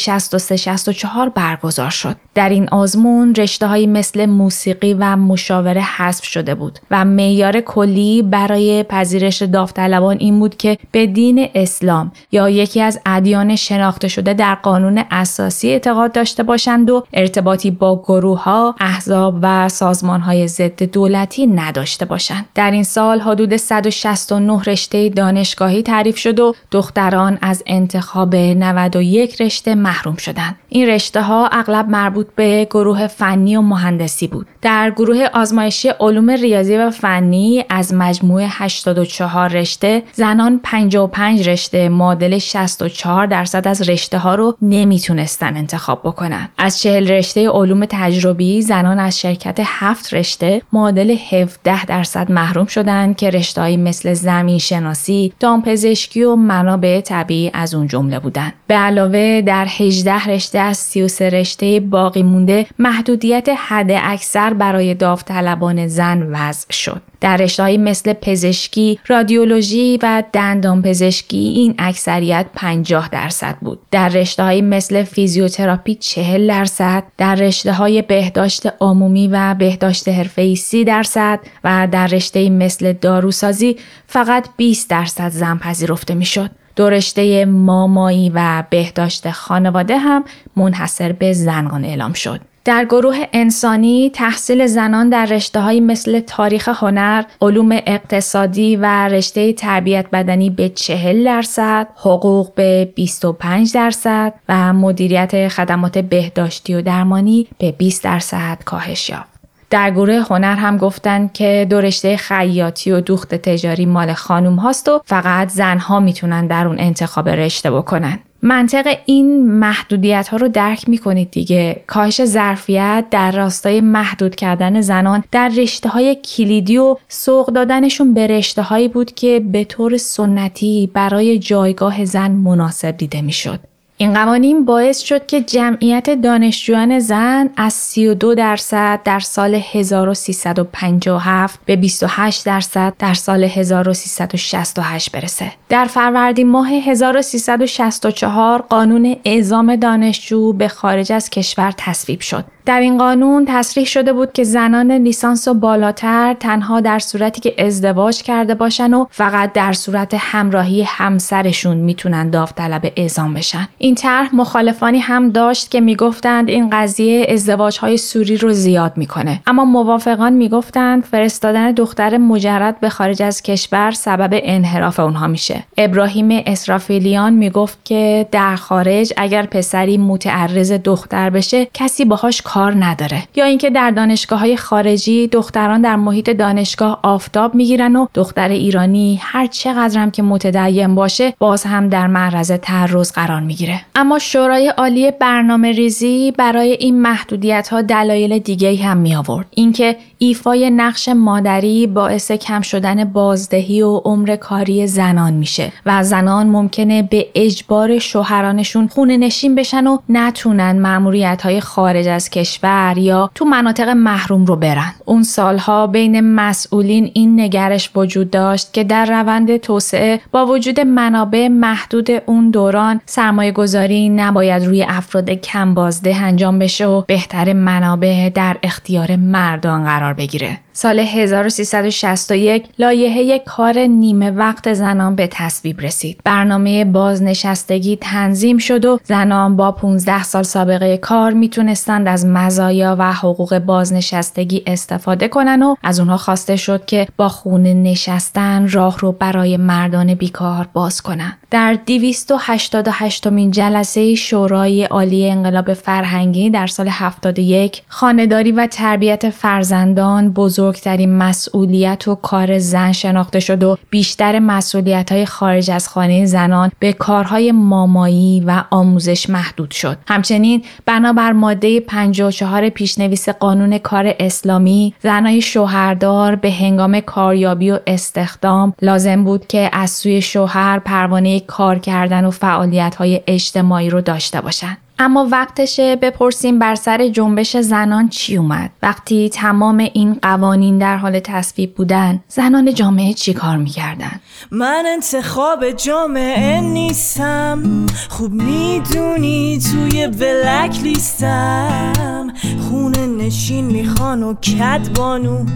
برگزار 1.34 1.90
شد. 1.90 2.16
در 2.34 2.48
این 2.48 2.68
آزمون 2.68 3.34
رشته 3.34 3.66
های 3.66 3.86
مثل 3.86 4.26
موسیقی 4.26 4.94
و 4.94 5.16
مشاوره 5.16 5.80
حذف 5.80 6.24
شده 6.24 6.54
بود 6.54 6.78
و 6.90 7.04
معیار 7.04 7.60
کلی 7.60 8.22
برای 8.22 8.82
پذیرش 8.82 9.42
داوطلبان 9.42 10.16
این 10.20 10.40
بود 10.40 10.56
که 10.56 10.78
به 10.92 11.06
دین 11.06 11.48
اسلام 11.54 12.12
یا 12.32 12.50
یکی 12.50 12.80
از 12.80 13.00
ادیان 13.06 13.56
شناخته 13.56 14.08
شده 14.08 14.34
در 14.34 14.54
قانون 14.54 15.04
اساسی 15.10 15.68
اعتقاد 15.68 16.12
داشته 16.12 16.42
باشند 16.42 16.90
و 16.90 17.06
ارتباطی 17.30 17.70
با 17.70 18.02
گروه 18.02 18.42
ها، 18.42 18.74
احزاب 18.80 19.38
و 19.42 19.68
سازمان 19.68 20.20
های 20.20 20.48
ضد 20.48 20.82
دولتی 20.82 21.46
نداشته 21.46 22.04
باشند. 22.04 22.46
در 22.54 22.70
این 22.70 22.82
سال 22.82 23.20
حدود 23.20 23.56
169 23.56 24.62
رشته 24.66 25.08
دانشگاهی 25.08 25.82
تعریف 25.82 26.16
شد 26.16 26.40
و 26.40 26.54
دختران 26.70 27.38
از 27.42 27.62
انتخاب 27.66 28.34
91 28.34 29.42
رشته 29.42 29.74
محروم 29.74 30.16
شدند. 30.16 30.56
این 30.68 30.88
رشته 30.88 31.22
ها 31.22 31.48
اغلب 31.52 31.88
مربوط 31.88 32.26
به 32.36 32.68
گروه 32.70 33.06
فنی 33.06 33.56
و 33.56 33.60
مهندسی 33.60 34.26
بود. 34.26 34.46
در 34.62 34.90
گروه 34.90 35.26
آزمایشی 35.34 35.88
علوم 35.88 36.30
ریاضی 36.30 36.76
و 36.76 36.90
فنی 36.90 37.64
از 37.68 37.94
مجموع 37.94 38.42
84 38.48 39.48
رشته 39.48 40.02
زنان 40.12 40.60
55 40.62 41.48
رشته 41.48 41.88
معادل 41.88 42.38
64 42.38 43.26
درصد 43.26 43.68
از 43.68 43.88
رشته 43.88 44.18
ها 44.18 44.34
رو 44.34 44.56
نمی‌تونستن 44.62 45.56
انتخاب 45.56 46.00
بکنن. 46.04 46.48
از 46.58 46.80
40 46.80 47.10
رشته 47.20 47.50
علوم 47.50 47.84
تجربی 47.84 48.62
زنان 48.62 48.98
از 48.98 49.20
شرکت 49.20 49.60
7 49.64 50.14
رشته 50.14 50.62
معادل 50.72 51.16
17 51.30 51.84
درصد 51.84 52.32
محروم 52.32 52.66
شدند 52.66 53.16
که 53.16 53.30
رشتههایی 53.30 53.76
مثل 53.76 54.14
زمین 54.14 54.58
شناسی، 54.58 55.32
دامپزشکی 55.40 56.22
و 56.22 56.36
منابع 56.36 57.00
طبیعی 57.00 57.50
از 57.54 57.74
اون 57.74 57.86
جمله 57.86 58.18
بودند. 58.18 58.52
به 58.66 58.74
علاوه 58.74 59.42
در 59.46 59.66
18 59.68 60.28
رشته 60.28 60.58
از 60.58 60.76
33 60.76 61.30
رشته 61.30 61.80
باقی 61.80 62.22
مونده 62.22 62.66
محدودیت 62.78 63.48
حد 63.56 63.90
اکثر 63.90 64.54
برای 64.54 64.94
داوطلبان 64.94 65.88
زن 65.88 66.22
وضع 66.22 66.72
شد. 66.72 67.02
در 67.20 67.36
رشتههایی 67.36 67.78
مثل 67.78 68.12
پزشکی، 68.12 68.98
رادیولوژی 69.06 69.98
و 70.02 70.22
دندان 70.32 70.82
پزشکی 70.82 71.36
این 71.36 71.74
اکثریت 71.78 72.46
50 72.54 73.08
درصد 73.08 73.56
بود. 73.60 73.78
در 73.90 74.08
رشتههایی 74.08 74.62
مثل 74.62 75.02
فیزیوتراپی 75.02 75.94
40 75.94 76.48
درصد، 76.48 77.02
در 77.18 77.34
رشته 77.34 77.72
های 77.72 78.02
بهداشت 78.02 78.68
عمومی 78.80 79.28
و 79.28 79.54
بهداشت 79.54 80.08
حرفه‌ای 80.08 80.56
30 80.56 80.84
درصد 80.84 81.40
و 81.64 81.88
در 81.92 82.06
رشته 82.06 82.50
مثل 82.50 82.92
داروسازی 82.92 83.76
فقط 84.06 84.48
20 84.56 84.90
درصد 84.90 85.28
زن 85.28 85.58
پذیرفته 85.58 86.14
می‌شد. 86.14 86.50
دو 86.76 86.90
رشته 86.90 87.44
مامایی 87.44 88.30
و 88.34 88.64
بهداشت 88.70 89.30
خانواده 89.30 89.98
هم 89.98 90.24
منحصر 90.56 91.12
به 91.12 91.32
زنان 91.32 91.84
اعلام 91.84 92.12
شد. 92.12 92.40
در 92.64 92.84
گروه 92.84 93.26
انسانی 93.32 94.10
تحصیل 94.14 94.66
زنان 94.66 95.08
در 95.08 95.26
رشته 95.26 95.60
های 95.60 95.80
مثل 95.80 96.20
تاریخ 96.20 96.68
هنر، 96.68 97.22
علوم 97.40 97.72
اقتصادی 97.72 98.76
و 98.76 99.08
رشته 99.08 99.52
تربیت 99.52 100.06
بدنی 100.12 100.50
به 100.50 100.68
40 100.68 101.24
درصد، 101.24 101.88
حقوق 101.96 102.54
به 102.54 102.92
25 102.94 103.74
درصد 103.74 104.34
و 104.48 104.72
مدیریت 104.72 105.48
خدمات 105.48 105.98
بهداشتی 105.98 106.74
و 106.74 106.82
درمانی 106.82 107.46
به 107.58 107.72
20 107.72 108.04
درصد 108.04 108.58
کاهش 108.64 109.10
یافت. 109.10 109.30
در 109.70 109.90
گروه 109.90 110.26
هنر 110.30 110.54
هم 110.54 110.76
گفتن 110.76 111.30
که 111.34 111.66
دو 111.70 111.80
رشته 111.80 112.16
خیاطی 112.16 112.92
و 112.92 113.00
دوخت 113.00 113.34
تجاری 113.34 113.86
مال 113.86 114.12
خانوم 114.12 114.56
هاست 114.56 114.88
و 114.88 115.00
فقط 115.06 115.48
زنها 115.48 116.00
می‌تونن 116.00 116.46
در 116.46 116.66
اون 116.66 116.80
انتخاب 116.80 117.28
رشته 117.28 117.70
بکنن. 117.70 118.18
منطق 118.42 118.96
این 119.06 119.50
محدودیت 119.50 120.28
ها 120.28 120.36
رو 120.36 120.48
درک 120.48 120.88
می 120.88 120.98
کنید 120.98 121.30
دیگه 121.30 121.82
کاهش 121.86 122.24
ظرفیت 122.24 123.04
در 123.10 123.32
راستای 123.32 123.80
محدود 123.80 124.34
کردن 124.34 124.80
زنان 124.80 125.24
در 125.32 125.48
رشته 125.48 125.88
های 125.88 126.14
کلیدی 126.14 126.78
و 126.78 126.96
سوق 127.08 127.52
دادنشون 127.52 128.14
به 128.14 128.26
رشته 128.26 128.62
هایی 128.62 128.88
بود 128.88 129.14
که 129.14 129.40
به 129.52 129.64
طور 129.64 129.96
سنتی 129.96 130.90
برای 130.94 131.38
جایگاه 131.38 132.04
زن 132.04 132.30
مناسب 132.30 132.96
دیده 132.96 133.22
می 133.22 133.32
شد. 133.32 133.69
این 134.00 134.14
قوانین 134.14 134.64
باعث 134.64 134.98
شد 134.98 135.26
که 135.26 135.40
جمعیت 135.40 136.10
دانشجویان 136.10 136.98
زن 136.98 137.50
از 137.56 137.72
32 137.72 138.34
درصد 138.34 139.00
در 139.04 139.20
سال 139.20 139.54
1357 139.54 141.60
به 141.64 141.76
28 141.76 142.46
درصد 142.46 142.94
در 142.98 143.14
سال 143.14 143.44
1368 143.44 145.12
برسه. 145.12 145.52
در 145.68 145.84
فروردین 145.84 146.48
ماه 146.48 146.68
1364 146.68 148.58
قانون 148.58 149.16
اعزام 149.24 149.76
دانشجو 149.76 150.52
به 150.52 150.68
خارج 150.68 151.12
از 151.12 151.30
کشور 151.30 151.74
تصویب 151.76 152.20
شد. 152.20 152.44
در 152.66 152.80
این 152.80 152.98
قانون 152.98 153.44
تصریح 153.48 153.86
شده 153.86 154.12
بود 154.12 154.32
که 154.32 154.44
زنان 154.44 154.92
لیسانس 154.92 155.48
و 155.48 155.54
بالاتر 155.54 156.36
تنها 156.40 156.80
در 156.80 156.98
صورتی 156.98 157.40
که 157.40 157.66
ازدواج 157.66 158.22
کرده 158.22 158.54
باشن 158.54 158.94
و 158.94 159.06
فقط 159.10 159.52
در 159.52 159.72
صورت 159.72 160.16
همراهی 160.18 160.82
همسرشون 160.82 161.76
می‌تونن 161.76 162.30
داوطلب 162.30 162.92
اعزام 162.96 163.34
بشن. 163.34 163.68
این 163.78 163.94
طرح 163.94 164.34
مخالفانی 164.34 164.98
هم 164.98 165.30
داشت 165.30 165.70
که 165.70 165.80
می‌گفتند 165.80 166.48
این 166.48 166.70
قضیه 166.70 167.26
ازدواج 167.28 167.78
های 167.78 167.96
سوری 167.96 168.36
رو 168.36 168.52
زیاد 168.52 168.92
می‌کنه. 168.96 169.40
اما 169.46 169.64
موافقان 169.64 170.32
می‌گفتند 170.32 171.04
فرستادن 171.04 171.72
دختر 171.72 172.18
مجرد 172.18 172.80
به 172.80 172.88
خارج 172.88 173.22
از 173.22 173.42
کشور 173.42 173.90
سبب 173.90 174.30
انحراف 174.32 175.00
اونها 175.00 175.26
میشه. 175.26 175.62
ابراهیم 175.78 176.42
اسرافیلیان 176.46 177.32
می‌گفت 177.32 177.78
که 177.84 178.26
در 178.32 178.56
خارج 178.56 179.12
اگر 179.16 179.46
پسری 179.46 179.98
متعرض 179.98 180.72
دختر 180.72 181.30
بشه 181.30 181.66
کسی 181.74 182.04
باهاش 182.04 182.42
کار 182.52 182.84
نداره. 182.84 183.22
یا 183.36 183.44
اینکه 183.44 183.70
در 183.70 183.90
دانشگاه 183.90 184.38
های 184.38 184.56
خارجی 184.56 185.26
دختران 185.26 185.80
در 185.80 185.96
محیط 185.96 186.30
دانشگاه 186.30 187.00
آفتاب 187.02 187.54
می‌گیرن 187.54 187.96
و 187.96 188.06
دختر 188.14 188.48
ایرانی 188.48 189.18
هر 189.22 189.46
چقدرم 189.46 190.10
که 190.10 190.22
متدین 190.22 190.94
باشه 190.94 191.34
باز 191.38 191.64
هم 191.64 191.88
در 191.88 192.06
معرض 192.06 192.52
تعرض 192.52 193.12
قرار 193.12 193.40
می‌گیره. 193.40 193.80
اما 193.94 194.18
شورای 194.18 194.68
عالی 194.68 195.10
برنامه 195.10 195.72
ریزی 195.72 196.30
برای 196.30 196.72
این 196.72 197.02
محدودیت 197.02 197.68
ها 197.68 197.82
دلایل 197.82 198.38
دیگه 198.38 198.76
هم 198.76 198.96
می 198.96 199.14
آورد 199.14 199.46
اینکه 199.50 199.96
ایفای 200.22 200.70
نقش 200.70 201.08
مادری 201.08 201.86
باعث 201.86 202.32
کم 202.32 202.60
شدن 202.60 203.04
بازدهی 203.04 203.82
و 203.82 203.96
عمر 203.96 204.36
کاری 204.36 204.86
زنان 204.86 205.32
میشه 205.32 205.72
و 205.86 206.04
زنان 206.04 206.46
ممکنه 206.46 207.02
به 207.02 207.26
اجبار 207.34 207.98
شوهرانشون 207.98 208.88
خونه 208.88 209.16
نشین 209.16 209.54
بشن 209.54 209.86
و 209.86 209.98
نتونن 210.08 210.78
معمولیت 210.78 211.42
های 211.42 211.60
خارج 211.60 212.08
از 212.08 212.30
کشور 212.30 212.94
یا 212.98 213.30
تو 213.34 213.44
مناطق 213.44 213.88
محروم 213.88 214.44
رو 214.44 214.56
برن. 214.56 214.92
اون 215.04 215.22
سالها 215.22 215.86
بین 215.86 216.20
مسئولین 216.20 217.10
این 217.14 217.40
نگرش 217.40 217.90
وجود 217.94 218.30
داشت 218.30 218.72
که 218.72 218.84
در 218.84 219.04
روند 219.04 219.56
توسعه 219.56 220.20
با 220.32 220.46
وجود 220.46 220.80
منابع 220.80 221.48
محدود 221.48 222.10
اون 222.26 222.50
دوران 222.50 223.00
سرمایه 223.06 223.52
گذاری 223.52 224.08
نباید 224.08 224.64
روی 224.64 224.82
افراد 224.82 225.30
کم 225.30 225.74
بازده 225.74 226.16
انجام 226.16 226.58
بشه 226.58 226.86
و 226.86 227.02
بهتر 227.06 227.52
منابع 227.52 228.30
در 228.34 228.56
اختیار 228.62 229.16
مردان 229.16 229.84
قرار 229.84 230.09
بگیره. 230.12 230.58
سال 230.72 230.98
1361 230.98 232.64
لایحه 232.78 233.38
کار 233.38 233.78
نیمه 233.78 234.30
وقت 234.30 234.72
زنان 234.72 235.16
به 235.16 235.26
تصویب 235.26 235.80
رسید. 235.80 236.20
برنامه 236.24 236.84
بازنشستگی 236.84 237.96
تنظیم 237.96 238.58
شد 238.58 238.84
و 238.84 238.98
زنان 239.04 239.56
با 239.56 239.72
15 239.72 240.22
سال 240.22 240.42
سابقه 240.42 240.96
کار 240.96 241.32
می‌تونستند 241.32 242.08
از 242.08 242.26
مزایا 242.26 242.96
و 242.98 243.12
حقوق 243.12 243.58
بازنشستگی 243.58 244.62
استفاده 244.66 245.28
کنن 245.28 245.62
و 245.62 245.74
از 245.82 246.00
اونها 246.00 246.16
خواسته 246.16 246.56
شد 246.56 246.84
که 246.84 247.08
با 247.16 247.28
خونه 247.28 247.74
نشستن 247.74 248.68
راه 248.68 248.98
رو 248.98 249.12
برای 249.12 249.56
مردان 249.56 250.14
بیکار 250.14 250.68
باز 250.72 251.02
کنند. 251.02 251.36
در 251.50 251.78
288 251.86 253.26
مین 253.26 253.50
جلسه 253.50 254.14
شورای 254.14 254.84
عالی 254.84 255.30
انقلاب 255.30 255.74
فرهنگی 255.74 256.50
در 256.50 256.66
سال 256.66 256.88
71 256.88 257.82
خانهداری 257.88 258.52
و 258.52 258.66
تربیت 258.66 259.30
فرزندان 259.30 259.99
بزرگترین 260.34 261.16
مسئولیت 261.16 262.08
و 262.08 262.14
کار 262.14 262.58
زن 262.58 262.92
شناخته 262.92 263.40
شد 263.40 263.62
و 263.62 263.78
بیشتر 263.90 264.38
مسئولیت 264.38 265.12
های 265.12 265.26
خارج 265.26 265.70
از 265.70 265.88
خانه 265.88 266.26
زنان 266.26 266.70
به 266.78 266.92
کارهای 266.92 267.52
مامایی 267.52 268.40
و 268.46 268.64
آموزش 268.70 269.30
محدود 269.30 269.70
شد. 269.70 269.98
همچنین 270.08 270.62
بنابر 270.86 271.32
ماده 271.32 271.80
54 271.80 272.68
پیشنویس 272.68 273.28
قانون 273.28 273.78
کار 273.78 274.14
اسلامی 274.18 274.94
زنای 275.02 275.40
شوهردار 275.40 276.34
به 276.34 276.50
هنگام 276.50 277.00
کاریابی 277.00 277.70
و 277.70 277.78
استخدام 277.86 278.74
لازم 278.82 279.24
بود 279.24 279.46
که 279.46 279.70
از 279.72 279.90
سوی 279.90 280.22
شوهر 280.22 280.78
پروانه 280.78 281.40
کار 281.40 281.78
کردن 281.78 282.24
و 282.24 282.30
فعالیت 282.30 282.94
های 282.94 283.20
اجتماعی 283.26 283.90
رو 283.90 284.00
داشته 284.00 284.40
باشند. 284.40 284.76
اما 285.02 285.28
وقتشه 285.30 285.96
بپرسیم 285.96 286.58
بر 286.58 286.74
سر 286.74 287.08
جنبش 287.08 287.56
زنان 287.56 288.08
چی 288.08 288.36
اومد. 288.36 288.70
وقتی 288.82 289.28
تمام 289.28 289.78
این 289.78 290.18
قوانین 290.22 290.78
در 290.78 290.96
حال 290.96 291.20
تصویب 291.20 291.74
بودن 291.74 292.20
زنان 292.28 292.74
جامعه 292.74 293.12
چی 293.12 293.32
کار 293.32 293.56
می‌کردن؟ 293.56 294.20
من 294.50 294.84
انتخاب 294.86 295.70
جامعه 295.70 296.60
نیستم. 296.60 297.86
خوب 298.08 298.32
می‌دونی 298.32 299.58
توی 299.72 300.06
بلک 300.06 300.80
لیستم 300.82 302.32
خونه 302.68 303.06
نشین 303.06 303.64
می‌خوان 303.64 304.22
و 304.22 304.34
کدبانو 304.34 305.46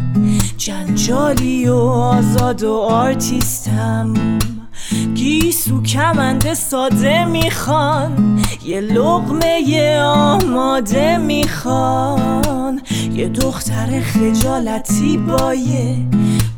جنجالی 0.56 1.68
و 1.68 1.76
آزاد 1.76 2.62
و 2.62 2.72
آرتیستم. 2.72 4.14
گیسو 5.14 5.82
کمنده 5.82 6.54
ساده 6.54 7.24
می‌خوان. 7.24 8.42
یه 8.64 8.80
لغمه 8.80 9.60
یه 9.66 10.00
آماده 10.02 11.18
می‌خوان. 11.18 12.80
یه 13.12 13.28
دختر 13.28 14.00
خجالتی 14.00 15.18
با 15.18 15.54
یه 15.54 15.96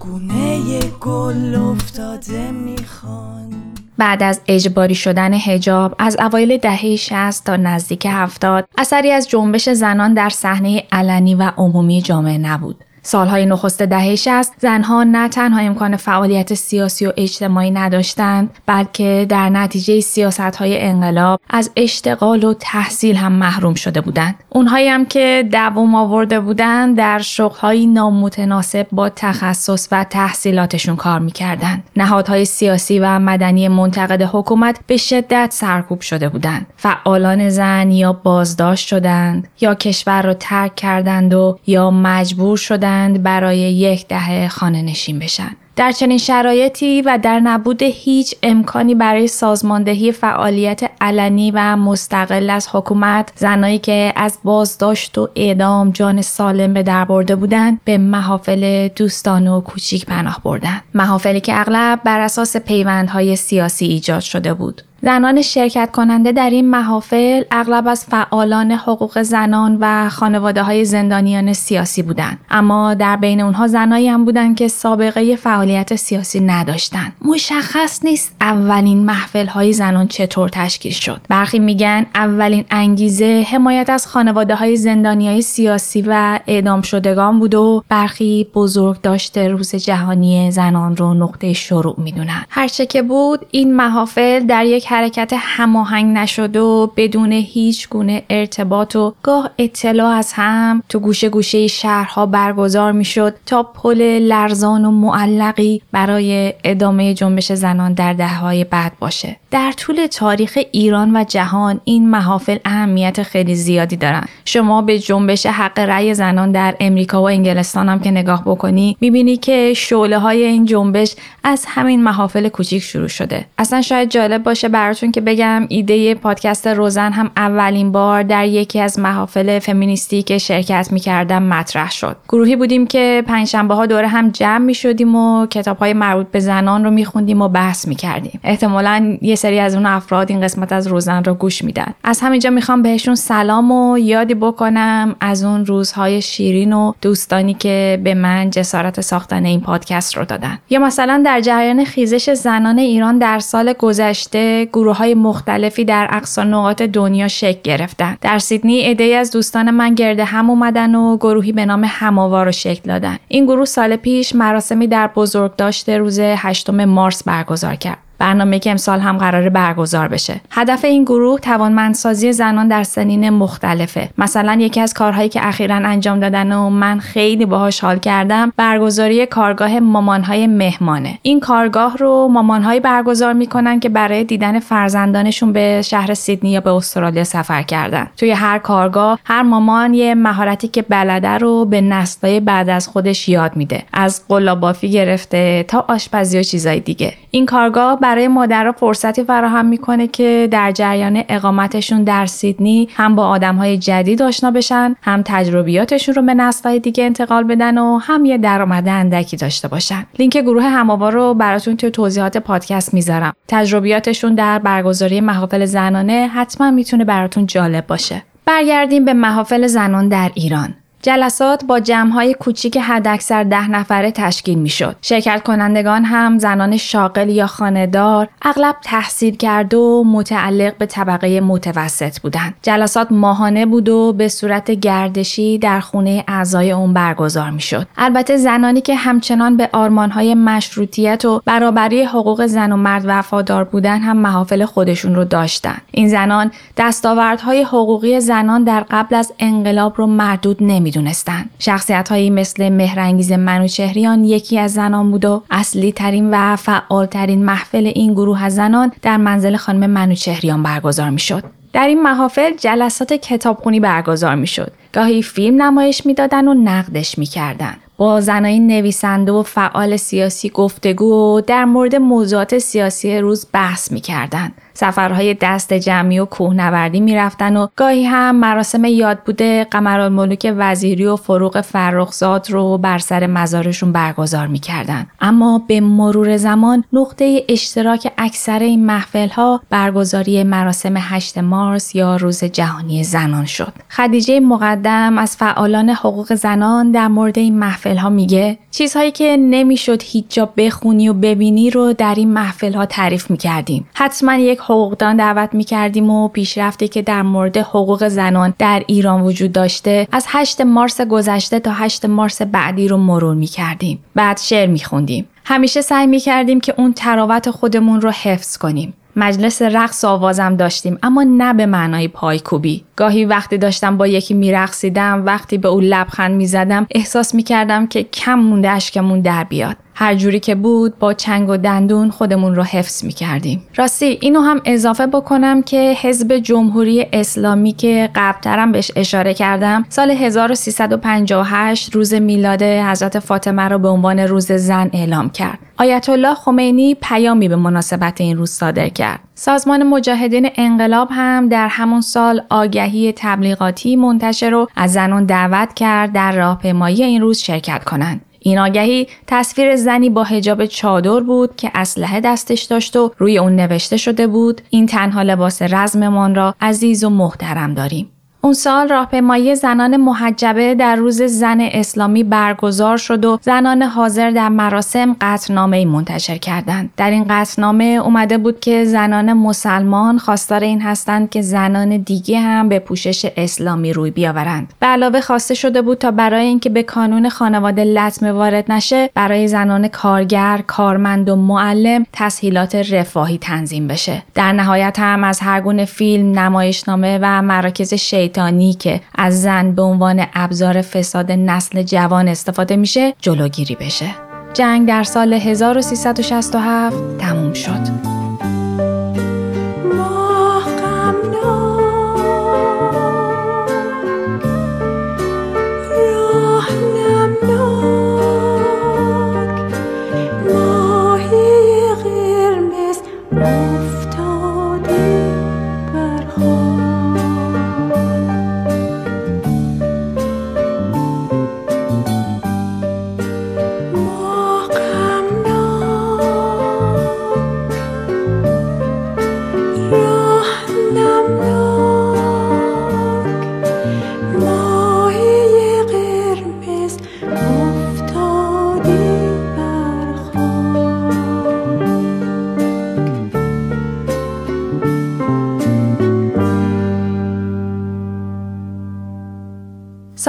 گونه 0.00 0.78
گل 1.00 1.54
افتاده 1.54 2.50
می‌خوان. 2.50 3.52
بعد 3.98 4.22
از 4.22 4.40
اجباری 4.48 4.94
شدن 4.94 5.34
هجاب 5.34 5.94
از 5.98 6.16
اوایل 6.20 6.56
دهه 6.56 6.96
60 6.96 7.44
تا 7.44 7.56
نزدیک 7.56 8.06
70 8.10 8.68
اثری 8.78 9.10
از 9.10 9.28
جنبش 9.28 9.68
زنان 9.68 10.14
در 10.14 10.28
صحنه 10.28 10.82
علنی 10.92 11.34
و 11.34 11.52
عمومی 11.56 12.02
جامعه 12.02 12.38
نبود. 12.38 12.84
سالهای 13.06 13.46
نخست 13.46 13.82
دهه 13.82 14.14
60 14.14 14.52
زنها 14.58 15.04
نه 15.04 15.28
تنها 15.28 15.60
امکان 15.60 15.96
فعالیت 15.96 16.54
سیاسی 16.54 17.06
و 17.06 17.12
اجتماعی 17.16 17.70
نداشتند 17.70 18.50
بلکه 18.66 19.26
در 19.28 19.48
نتیجه 19.48 20.00
سیاست 20.00 20.40
های 20.40 20.80
انقلاب 20.80 21.40
از 21.50 21.70
اشتغال 21.76 22.44
و 22.44 22.54
تحصیل 22.60 23.16
هم 23.16 23.32
محروم 23.32 23.74
شده 23.74 24.00
بودند. 24.00 24.34
اونهایی 24.48 24.88
هم 24.88 25.06
که 25.06 25.48
دوام 25.52 25.94
آورده 25.94 26.40
بودند 26.40 26.96
در 26.96 27.18
شغلهایی 27.18 27.86
نامتناسب 27.86 28.86
با 28.92 29.08
تخصص 29.08 29.88
و 29.92 30.04
تحصیلاتشون 30.04 30.96
کار 30.96 31.18
می‌کردند. 31.18 31.84
نهادهای 31.96 32.44
سیاسی 32.44 32.98
و 32.98 33.18
مدنی 33.18 33.68
منتقد 33.68 34.22
حکومت 34.22 34.80
به 34.86 34.96
شدت 34.96 35.48
سرکوب 35.52 36.00
شده 36.00 36.28
بودند. 36.28 36.66
فعالان 36.76 37.48
زن 37.48 37.90
یا 37.90 38.12
بازداشت 38.12 38.88
شدند 38.88 39.48
یا 39.60 39.74
کشور 39.74 40.22
را 40.22 40.34
ترک 40.34 40.74
کردند 40.74 41.34
و 41.34 41.58
یا 41.66 41.90
مجبور 41.90 42.56
شدند 42.56 42.95
برای 43.22 43.58
یک 43.58 44.08
دهه 44.08 44.48
خانه 44.48 44.82
نشین 44.82 45.18
بشن. 45.18 45.50
در 45.76 45.92
چنین 45.92 46.18
شرایطی 46.18 47.02
و 47.02 47.18
در 47.22 47.40
نبود 47.40 47.82
هیچ 47.82 48.34
امکانی 48.42 48.94
برای 48.94 49.28
سازماندهی 49.28 50.12
فعالیت 50.12 50.90
علنی 51.00 51.50
و 51.50 51.76
مستقل 51.76 52.50
از 52.50 52.68
حکومت 52.72 53.32
زنایی 53.36 53.78
که 53.78 54.12
از 54.16 54.38
بازداشت 54.44 55.18
و 55.18 55.28
اعدام 55.36 55.90
جان 55.90 56.22
سالم 56.22 56.74
به 56.74 56.82
در 56.82 57.04
برده 57.04 57.36
بودند 57.36 57.80
به 57.84 57.98
محافل 57.98 58.88
دوستانه 58.88 59.50
و 59.50 59.60
کوچیک 59.60 60.06
پناه 60.06 60.40
بردند 60.44 60.82
محافلی 60.94 61.40
که 61.40 61.60
اغلب 61.60 62.00
بر 62.04 62.20
اساس 62.20 62.56
پیوندهای 62.56 63.36
سیاسی 63.36 63.86
ایجاد 63.86 64.20
شده 64.20 64.54
بود 64.54 64.82
زنان 65.02 65.42
شرکت 65.42 65.90
کننده 65.92 66.32
در 66.32 66.50
این 66.50 66.70
محافل 66.70 67.42
اغلب 67.50 67.88
از 67.88 68.04
فعالان 68.04 68.72
حقوق 68.72 69.22
زنان 69.22 69.78
و 69.80 70.08
خانواده 70.08 70.62
های 70.62 70.84
زندانیان 70.84 71.52
سیاسی 71.52 72.02
بودند. 72.02 72.38
اما 72.50 72.94
در 72.94 73.16
بین 73.16 73.40
اونها 73.40 73.66
زنایی 73.66 74.08
هم 74.08 74.24
بودند 74.24 74.56
که 74.56 74.68
سابقه 74.68 75.36
فعالیت 75.36 75.96
سیاسی 75.96 76.40
نداشتند. 76.40 77.12
مشخص 77.24 78.04
نیست 78.04 78.32
اولین 78.40 79.04
محفل 79.04 79.46
های 79.46 79.72
زنان 79.72 80.08
چطور 80.08 80.48
تشکیل 80.48 80.92
شد. 80.92 81.20
برخی 81.28 81.58
میگن 81.58 82.06
اولین 82.14 82.64
انگیزه 82.70 83.46
حمایت 83.50 83.90
از 83.90 84.06
خانواده 84.06 84.54
های 84.54 84.76
زندانی 84.76 85.28
های 85.28 85.42
سیاسی 85.42 86.04
و 86.06 86.38
اعدام 86.46 86.82
شدگان 86.82 87.38
بود 87.38 87.54
و 87.54 87.82
برخی 87.88 88.46
بزرگ 88.54 89.00
داشته 89.00 89.48
روز 89.48 89.74
جهانی 89.74 90.50
زنان 90.50 90.96
رو 90.96 91.14
نقطه 91.14 91.52
شروع 91.52 91.94
می‌دونن. 91.98 92.46
هرچه 92.48 92.86
که 92.86 93.02
بود 93.02 93.46
این 93.50 93.76
محافل 93.76 94.46
در 94.46 94.64
یک 94.64 94.85
حرکت 94.86 95.32
هماهنگ 95.36 96.16
نشده 96.16 96.60
و 96.60 96.86
بدون 96.96 97.32
هیچ 97.32 97.88
گونه 97.88 98.22
ارتباط 98.30 98.96
و 98.96 99.14
گاه 99.22 99.50
اطلاع 99.58 100.16
از 100.16 100.32
هم 100.32 100.82
تو 100.88 100.98
گوشه 100.98 101.28
گوشه 101.28 101.66
شهرها 101.66 102.26
برگزار 102.26 102.92
می‌شد 102.92 103.34
تا 103.46 103.62
پل 103.62 104.02
لرزان 104.02 104.84
و 104.84 104.90
معلقی 104.90 105.82
برای 105.92 106.54
ادامه 106.64 107.14
جنبش 107.14 107.52
زنان 107.52 107.92
در 107.92 108.12
دههای 108.12 108.64
بعد 108.64 108.92
باشه. 109.00 109.36
در 109.56 109.72
طول 109.72 110.06
تاریخ 110.06 110.58
ایران 110.72 111.16
و 111.16 111.24
جهان 111.24 111.80
این 111.84 112.10
محافل 112.10 112.58
اهمیت 112.64 113.22
خیلی 113.22 113.54
زیادی 113.54 113.96
دارن. 113.96 114.24
شما 114.44 114.82
به 114.82 114.98
جنبش 114.98 115.46
حق 115.46 115.78
رأی 115.78 116.14
زنان 116.14 116.52
در 116.52 116.74
امریکا 116.80 117.22
و 117.22 117.28
انگلستان 117.28 117.88
هم 117.88 118.00
که 118.00 118.10
نگاه 118.10 118.42
بکنی 118.46 118.96
می‌بینی 119.00 119.36
که 119.36 119.72
شعله 119.74 120.18
های 120.18 120.44
این 120.44 120.64
جنبش 120.64 121.14
از 121.44 121.64
همین 121.68 122.02
محافل 122.02 122.48
کوچیک 122.48 122.82
شروع 122.82 123.08
شده. 123.08 123.44
اصلا 123.58 123.82
شاید 123.82 124.10
جالب 124.10 124.42
باشه 124.42 124.68
براتون 124.68 125.12
که 125.12 125.20
بگم 125.20 125.66
ایده 125.68 126.14
پادکست 126.14 126.66
روزن 126.66 127.12
هم 127.12 127.30
اولین 127.36 127.92
بار 127.92 128.22
در 128.22 128.46
یکی 128.46 128.80
از 128.80 128.98
محافل 128.98 129.58
فمینیستی 129.58 130.22
که 130.22 130.38
شرکت 130.38 130.88
می‌کردم 130.92 131.42
مطرح 131.42 131.90
شد. 131.90 132.16
گروهی 132.28 132.56
بودیم 132.56 132.86
که 132.86 133.22
پنجشنبه 133.26 133.74
ها 133.74 133.86
دوره 133.86 134.08
هم 134.08 134.30
جمع 134.30 134.64
می‌شدیم 134.64 135.14
و 135.14 135.46
کتاب 135.46 135.78
های 135.78 135.92
مربوط 135.92 136.26
به 136.26 136.40
زنان 136.40 136.84
رو 136.84 136.90
میخوندیم 136.90 137.42
و 137.42 137.48
بحث 137.48 137.88
می‌کردیم. 137.88 138.40
احتمالا 138.44 139.18
یه 139.22 139.34
سری 139.46 139.58
از 139.58 139.74
اون 139.74 139.86
افراد 139.86 140.30
این 140.30 140.40
قسمت 140.40 140.72
از 140.72 140.86
روزن 140.86 141.24
رو 141.24 141.34
گوش 141.34 141.64
میدن. 141.64 141.94
از 142.04 142.20
همینجا 142.20 142.50
می‌خوام 142.50 142.82
بهشون 142.82 143.14
سلام 143.14 143.72
و 143.72 143.98
یادی 143.98 144.34
بکنم 144.34 145.16
از 145.20 145.44
اون 145.44 145.66
روزهای 145.66 146.22
شیرین 146.22 146.72
و 146.72 146.92
دوستانی 147.02 147.54
که 147.54 148.00
به 148.04 148.14
من 148.14 148.50
جسارت 148.50 149.00
ساختن 149.00 149.44
این 149.44 149.60
پادکست 149.60 150.16
رو 150.16 150.24
دادن. 150.24 150.58
یا 150.70 150.80
مثلا 150.80 151.22
در 151.24 151.40
جریان 151.40 151.84
خیزش 151.84 152.30
زنان 152.30 152.78
ایران 152.78 153.18
در 153.18 153.38
سال 153.38 153.72
گذشته 153.72 154.64
گروه 154.72 154.96
های 154.96 155.14
مختلفی 155.14 155.84
در 155.84 156.08
اقصا 156.10 156.44
نقاط 156.44 156.82
دنیا 156.82 157.28
شکل 157.28 157.60
گرفتن. 157.64 158.16
در 158.20 158.38
سیدنی 158.38 158.80
عدهای 158.80 159.14
از 159.14 159.30
دوستان 159.30 159.70
من 159.70 159.94
گرده 159.94 160.24
هم 160.24 160.50
اومدن 160.50 160.94
و 160.94 161.16
گروهی 161.16 161.52
به 161.52 161.66
نام 161.66 161.84
هماوا 161.88 162.42
رو 162.42 162.52
شکل 162.52 162.82
دادن. 162.84 163.16
این 163.28 163.44
گروه 163.44 163.64
سال 163.64 163.96
پیش 163.96 164.34
مراسمی 164.34 164.86
در 164.86 165.06
بزرگ 165.06 165.56
داشته 165.56 165.98
روز 165.98 166.18
8 166.18 166.70
مارس 166.70 167.22
برگزار 167.22 167.74
کرد. 167.74 168.05
برنامه 168.18 168.58
که 168.58 168.70
امسال 168.70 169.00
هم 169.00 169.18
قرار 169.18 169.48
برگزار 169.48 170.08
بشه. 170.08 170.40
هدف 170.50 170.84
این 170.84 171.04
گروه 171.04 171.40
توانمندسازی 171.40 172.32
زنان 172.32 172.68
در 172.68 172.82
سنین 172.82 173.30
مختلفه. 173.30 174.08
مثلا 174.18 174.56
یکی 174.60 174.80
از 174.80 174.94
کارهایی 174.94 175.28
که 175.28 175.48
اخیرا 175.48 175.76
انجام 175.76 176.20
دادن 176.20 176.52
و 176.52 176.70
من 176.70 176.98
خیلی 176.98 177.46
باهاش 177.46 177.80
حال 177.80 177.98
کردم 177.98 178.52
برگزاری 178.56 179.26
کارگاه 179.26 179.80
مامانهای 179.80 180.46
مهمانه. 180.46 181.18
این 181.22 181.40
کارگاه 181.40 181.96
رو 181.96 182.28
مامانهایی 182.28 182.80
برگزار 182.80 183.32
می‌کنن 183.32 183.80
که 183.80 183.88
برای 183.88 184.24
دیدن 184.24 184.58
فرزندانشون 184.58 185.52
به 185.52 185.82
شهر 185.82 186.14
سیدنی 186.14 186.50
یا 186.50 186.60
به 186.60 186.70
استرالیا 186.70 187.24
سفر 187.24 187.62
کردن. 187.62 188.08
توی 188.16 188.30
هر 188.30 188.58
کارگاه 188.58 189.18
هر 189.24 189.42
مامان 189.42 189.94
یه 189.94 190.14
مهارتی 190.14 190.68
که 190.68 190.82
بلده 190.82 191.28
رو 191.28 191.64
به 191.64 191.80
نسلای 191.80 192.40
بعد 192.40 192.68
از 192.68 192.88
خودش 192.88 193.28
یاد 193.28 193.56
میده. 193.56 193.82
از 193.92 194.22
قلابافی 194.28 194.90
گرفته 194.90 195.64
تا 195.68 195.84
آشپزی 195.88 196.38
و 196.38 196.42
چیزای 196.42 196.80
دیگه. 196.80 197.12
این 197.30 197.46
کارگاه 197.46 198.00
برای 198.06 198.28
مادرها 198.28 198.72
فرصتی 198.72 199.24
فراهم 199.24 199.66
می‌کنه 199.66 200.06
که 200.06 200.48
در 200.50 200.72
جریان 200.72 201.22
اقامتشون 201.28 202.04
در 202.04 202.26
سیدنی 202.26 202.88
هم 202.94 203.14
با 203.14 203.26
آدمهای 203.26 203.78
جدید 203.78 204.22
آشنا 204.22 204.50
بشن 204.50 204.94
هم 205.02 205.22
تجربیاتشون 205.24 206.14
رو 206.14 206.22
به 206.22 206.34
نسلهای 206.34 206.80
دیگه 206.80 207.04
انتقال 207.04 207.44
بدن 207.44 207.78
و 207.78 207.98
هم 207.98 208.24
یه 208.24 208.38
درآمد 208.38 208.88
اندکی 208.88 209.36
داشته 209.36 209.68
باشن. 209.68 210.06
لینک 210.18 210.36
گروه 210.36 210.62
هماوا 210.62 211.08
رو 211.08 211.34
براتون 211.34 211.76
توی 211.76 211.90
توضیحات 211.90 212.36
پادکست 212.36 212.94
می‌ذارم. 212.94 213.32
تجربیاتشون 213.48 214.34
در 214.34 214.58
برگزاری 214.58 215.20
محافل 215.20 215.64
زنانه 215.64 216.30
حتما 216.34 216.70
می‌تونه 216.70 217.04
براتون 217.04 217.46
جالب 217.46 217.86
باشه. 217.86 218.22
برگردیم 218.44 219.04
به 219.04 219.12
محافل 219.12 219.66
زنان 219.66 220.08
در 220.08 220.30
ایران. 220.34 220.74
جلسات 221.02 221.64
با 221.64 221.80
جمعهای 221.80 222.34
کوچیک 222.34 222.76
حداکثر 222.76 223.44
ده 223.44 223.70
نفره 223.70 224.10
تشکیل 224.10 224.58
می‌شد. 224.58 224.96
شرکت 225.02 225.42
کنندگان 225.42 226.04
هم 226.04 226.38
زنان 226.38 226.76
شاغل 226.76 227.28
یا 227.28 227.46
خانهدار 227.46 228.28
اغلب 228.42 228.76
تحصیل 228.82 229.36
کرده 229.36 229.76
و 229.76 230.04
متعلق 230.06 230.76
به 230.78 230.86
طبقه 230.86 231.40
متوسط 231.40 232.20
بودند. 232.20 232.54
جلسات 232.62 233.12
ماهانه 233.12 233.66
بود 233.66 233.88
و 233.88 234.12
به 234.12 234.28
صورت 234.28 234.70
گردشی 234.70 235.58
در 235.58 235.80
خونه 235.80 236.24
اعضای 236.28 236.72
اون 236.72 236.92
برگزار 236.92 237.50
می‌شد. 237.50 237.86
البته 237.98 238.36
زنانی 238.36 238.80
که 238.80 238.94
همچنان 238.94 239.56
به 239.56 239.70
آرمانهای 239.72 240.34
مشروطیت 240.34 241.24
و 241.24 241.42
برابری 241.44 242.02
حقوق 242.02 242.46
زن 242.46 242.72
و 242.72 242.76
مرد 242.76 243.02
وفادار 243.06 243.64
بودن 243.64 243.98
هم 243.98 244.16
محافل 244.16 244.64
خودشون 244.64 245.14
رو 245.14 245.24
داشتن. 245.24 245.76
این 245.90 246.08
زنان 246.08 246.50
دستاوردهای 246.76 247.62
حقوقی 247.62 248.20
زنان 248.20 248.64
در 248.64 248.84
قبل 248.90 249.14
از 249.14 249.32
انقلاب 249.38 249.94
رو 249.96 250.06
مردود 250.06 250.56
نمی 250.60 250.85
می‌دونستند. 250.86 251.50
شخصیت 251.58 252.08
هایی 252.08 252.30
مثل 252.30 252.68
مهرنگیز 252.68 253.32
منوچهریان 253.32 254.24
یکی 254.24 254.58
از 254.58 254.72
زنان 254.72 255.10
بود 255.10 255.24
و 255.24 255.42
اصلی 255.50 255.92
ترین 255.92 256.30
و 256.30 256.56
فعال 256.56 257.06
ترین 257.06 257.44
محفل 257.44 257.92
این 257.94 258.12
گروه 258.12 258.42
از 258.42 258.54
زنان 258.54 258.92
در 259.02 259.16
منزل 259.16 259.56
خانم 259.56 259.90
منوچهریان 259.90 260.62
برگزار 260.62 261.10
می‌شد. 261.10 261.44
در 261.72 261.86
این 261.86 262.02
محافل 262.02 262.56
جلسات 262.56 263.12
کتابخونی 263.12 263.80
برگزار 263.80 264.34
می‌شد. 264.34 264.72
گاهی 264.92 265.22
فیلم 265.22 265.62
نمایش 265.62 266.06
می‌دادن 266.06 266.48
و 266.48 266.54
نقدش 266.54 267.18
می‌کردند. 267.18 267.76
با 267.96 268.20
زنای 268.20 268.58
نویسنده 268.58 269.32
و 269.32 269.42
فعال 269.42 269.96
سیاسی 269.96 270.50
گفتگو 270.50 271.36
و 271.36 271.40
در 271.40 271.64
مورد 271.64 271.96
موضوعات 271.96 272.58
سیاسی 272.58 273.18
روز 273.18 273.46
بحث 273.52 273.92
می‌کردند. 273.92 274.52
سفرهای 274.76 275.34
دست 275.34 275.72
جمعی 275.72 276.18
و 276.18 276.24
کوهنوردی 276.24 277.00
می‌رفتن 277.00 277.56
و 277.56 277.66
گاهی 277.76 278.04
هم 278.04 278.36
مراسم 278.36 278.84
یاد 278.84 279.18
بوده 279.18 279.64
قمرالملوک 279.70 280.52
وزیری 280.56 281.06
و 281.06 281.16
فروغ 281.16 281.60
فرخزاد 281.60 282.50
رو 282.50 282.78
بر 282.78 282.98
سر 282.98 283.26
مزارشون 283.26 283.92
برگزار 283.92 284.46
می‌کردن. 284.46 285.06
اما 285.20 285.62
به 285.68 285.80
مرور 285.80 286.36
زمان 286.36 286.84
نقطه 286.92 287.44
اشتراک 287.48 288.12
اکثر 288.18 288.58
این 288.58 288.86
محفل 288.86 289.28
ها 289.28 289.60
برگزاری 289.70 290.44
مراسم 290.44 290.94
8 290.96 291.38
مارس 291.38 291.94
یا 291.94 292.16
روز 292.16 292.44
جهانی 292.44 293.04
زنان 293.04 293.44
شد. 293.44 293.72
خدیجه 293.90 294.40
مقدم 294.40 295.18
از 295.18 295.36
فعالان 295.36 295.90
حقوق 295.90 296.34
زنان 296.34 296.90
در 296.90 297.08
مورد 297.08 297.38
این 297.38 297.58
محفل 297.58 297.96
ها 297.96 298.08
میگه 298.08 298.58
چیزهایی 298.70 299.10
که 299.10 299.36
نمی‌شد 299.36 300.02
هیچ 300.02 300.24
جا 300.28 300.48
بخونی 300.56 301.08
و 301.08 301.12
ببینی 301.12 301.70
رو 301.70 301.92
در 301.92 302.14
این 302.16 302.32
محفل 302.32 302.74
ها 302.74 302.86
تعریف 302.86 303.30
می‌کردیم. 303.30 303.86
حتما 303.94 304.34
یک 304.34 304.58
حقوقدان 304.66 305.16
دعوت 305.16 305.54
می 305.54 305.64
کردیم 305.64 306.10
و 306.10 306.28
پیشرفتی 306.28 306.88
که 306.88 307.02
در 307.02 307.22
مورد 307.22 307.56
حقوق 307.56 308.08
زنان 308.08 308.54
در 308.58 308.82
ایران 308.86 309.20
وجود 309.20 309.52
داشته 309.52 310.08
از 310.12 310.26
8 310.28 310.60
مارس 310.60 311.00
گذشته 311.00 311.60
تا 311.60 311.72
8 311.72 312.04
مارس 312.04 312.42
بعدی 312.42 312.88
رو 312.88 312.96
مرور 312.96 313.34
می 313.34 313.46
کردیم. 313.46 313.98
بعد 314.14 314.38
شعر 314.38 314.68
می 314.68 314.78
خوندیم. 314.78 315.28
همیشه 315.44 315.80
سعی 315.80 316.06
می 316.06 316.20
کردیم 316.20 316.60
که 316.60 316.74
اون 316.76 316.92
تراوت 316.92 317.50
خودمون 317.50 318.00
رو 318.00 318.10
حفظ 318.10 318.56
کنیم. 318.56 318.94
مجلس 319.16 319.62
رقص 319.62 320.04
آوازم 320.04 320.56
داشتیم 320.56 320.98
اما 321.02 321.22
نه 321.22 321.54
به 321.54 321.66
معنای 321.66 322.08
پایکوبی 322.08 322.84
گاهی 322.96 323.24
وقتی 323.24 323.58
داشتم 323.58 323.96
با 323.96 324.06
یکی 324.06 324.34
میرقصیدم 324.34 325.26
وقتی 325.26 325.58
به 325.58 325.68
او 325.68 325.80
لبخند 325.80 326.36
می‌زدم 326.36 326.86
احساس 326.90 327.34
می‌کردم 327.34 327.86
که 327.86 328.02
کم 328.02 328.34
مونده 328.34 328.70
اشکمون 328.70 329.20
در 329.20 329.44
بیاد 329.44 329.76
هر 329.98 330.14
جوری 330.14 330.40
که 330.40 330.54
بود 330.54 330.98
با 330.98 331.14
چنگ 331.14 331.48
و 331.48 331.56
دندون 331.56 332.10
خودمون 332.10 332.54
رو 332.54 332.62
حفظ 332.62 333.04
می 333.04 333.12
کردیم. 333.12 333.62
راستی 333.76 334.18
اینو 334.20 334.40
هم 334.40 334.60
اضافه 334.64 335.06
بکنم 335.06 335.62
که 335.62 335.96
حزب 336.00 336.36
جمهوری 336.36 337.06
اسلامی 337.12 337.72
که 337.72 338.10
قبلترم 338.14 338.72
بهش 338.72 338.90
اشاره 338.96 339.34
کردم 339.34 339.84
سال 339.88 340.10
1358 340.10 341.94
روز 341.94 342.14
میلاد 342.14 342.62
حضرت 342.62 343.18
فاطمه 343.18 343.62
رو 343.62 343.78
به 343.78 343.88
عنوان 343.88 344.18
روز 344.18 344.52
زن 344.52 344.90
اعلام 344.92 345.30
کرد. 345.30 345.58
آیت 345.78 346.08
الله 346.08 346.34
خمینی 346.34 346.94
پیامی 346.94 347.48
به 347.48 347.56
مناسبت 347.56 348.20
این 348.20 348.36
روز 348.36 348.50
صادر 348.50 348.88
کرد. 348.88 349.20
سازمان 349.34 349.82
مجاهدین 349.82 350.50
انقلاب 350.56 351.08
هم 351.10 351.48
در 351.48 351.68
همون 351.68 352.00
سال 352.00 352.42
آگهی 352.50 353.12
تبلیغاتی 353.16 353.96
منتشر 353.96 354.50
رو 354.50 354.68
از 354.76 354.92
زنان 354.92 355.24
دعوت 355.24 355.74
کرد 355.74 356.12
در 356.12 356.32
راهپیمایی 356.32 357.02
این 357.02 357.20
روز 357.20 357.38
شرکت 357.38 357.84
کنند. 357.84 358.20
این 358.46 358.58
آگهی 358.58 359.06
تصویر 359.26 359.76
زنی 359.76 360.10
با 360.10 360.24
حجاب 360.24 360.66
چادر 360.66 361.20
بود 361.20 361.56
که 361.56 361.70
اسلحه 361.74 362.20
دستش 362.20 362.62
داشت 362.62 362.96
و 362.96 363.12
روی 363.18 363.38
اون 363.38 363.56
نوشته 363.56 363.96
شده 363.96 364.26
بود 364.26 364.60
این 364.70 364.86
تنها 364.86 365.22
لباس 365.22 365.62
رزممان 365.62 366.34
را 366.34 366.54
عزیز 366.60 367.04
و 367.04 367.10
محترم 367.10 367.74
داریم. 367.74 368.15
اون 368.46 368.54
سال 368.54 368.88
راهپیمایی 368.88 369.54
زنان 369.54 369.96
محجبه 369.96 370.74
در 370.74 370.96
روز 370.96 371.22
زن 371.22 371.60
اسلامی 371.60 372.24
برگزار 372.24 372.96
شد 372.96 373.24
و 373.24 373.38
زنان 373.42 373.82
حاضر 373.82 374.30
در 374.30 374.48
مراسم 374.48 375.16
قطعنامه 375.20 375.84
منتشر 375.84 376.36
کردند. 376.36 376.90
در 376.96 377.10
این 377.10 377.26
قطعنامه 377.28 377.84
اومده 377.84 378.38
بود 378.38 378.60
که 378.60 378.84
زنان 378.84 379.32
مسلمان 379.32 380.18
خواستار 380.18 380.60
این 380.60 380.80
هستند 380.80 381.30
که 381.30 381.42
زنان 381.42 381.96
دیگه 381.96 382.40
هم 382.40 382.68
به 382.68 382.78
پوشش 382.78 383.26
اسلامی 383.36 383.92
روی 383.92 384.10
بیاورند. 384.10 384.74
به 384.80 384.86
علاوه 384.86 385.20
خواسته 385.20 385.54
شده 385.54 385.82
بود 385.82 385.98
تا 385.98 386.10
برای 386.10 386.46
اینکه 386.46 386.70
به 386.70 386.82
کانون 386.82 387.28
خانواده 387.28 387.84
لطمه 387.84 388.32
وارد 388.32 388.72
نشه 388.72 389.10
برای 389.14 389.48
زنان 389.48 389.88
کارگر، 389.88 390.60
کارمند 390.66 391.28
و 391.28 391.36
معلم 391.36 392.06
تسهیلات 392.12 392.74
رفاهی 392.74 393.38
تنظیم 393.38 393.86
بشه. 393.86 394.22
در 394.34 394.52
نهایت 394.52 394.98
هم 394.98 395.24
از 395.24 395.40
هر 395.40 395.60
گونه 395.60 395.84
فیلم، 395.84 396.38
نمایشنامه 396.38 397.18
و 397.22 397.42
مراکز 397.42 397.94
شیطان 397.94 398.35
که 398.78 399.00
از 399.14 399.42
زن 399.42 399.72
به 399.74 399.82
عنوان 399.82 400.26
ابزار 400.34 400.82
فساد 400.82 401.32
نسل 401.32 401.82
جوان 401.82 402.28
استفاده 402.28 402.76
میشه 402.76 403.14
جلوگیری 403.20 403.74
بشه. 403.74 404.06
جنگ 404.54 404.88
در 404.88 405.04
سال 405.04 405.32
1367 405.32 406.96
تموم 407.18 407.52
شد. 407.52 408.25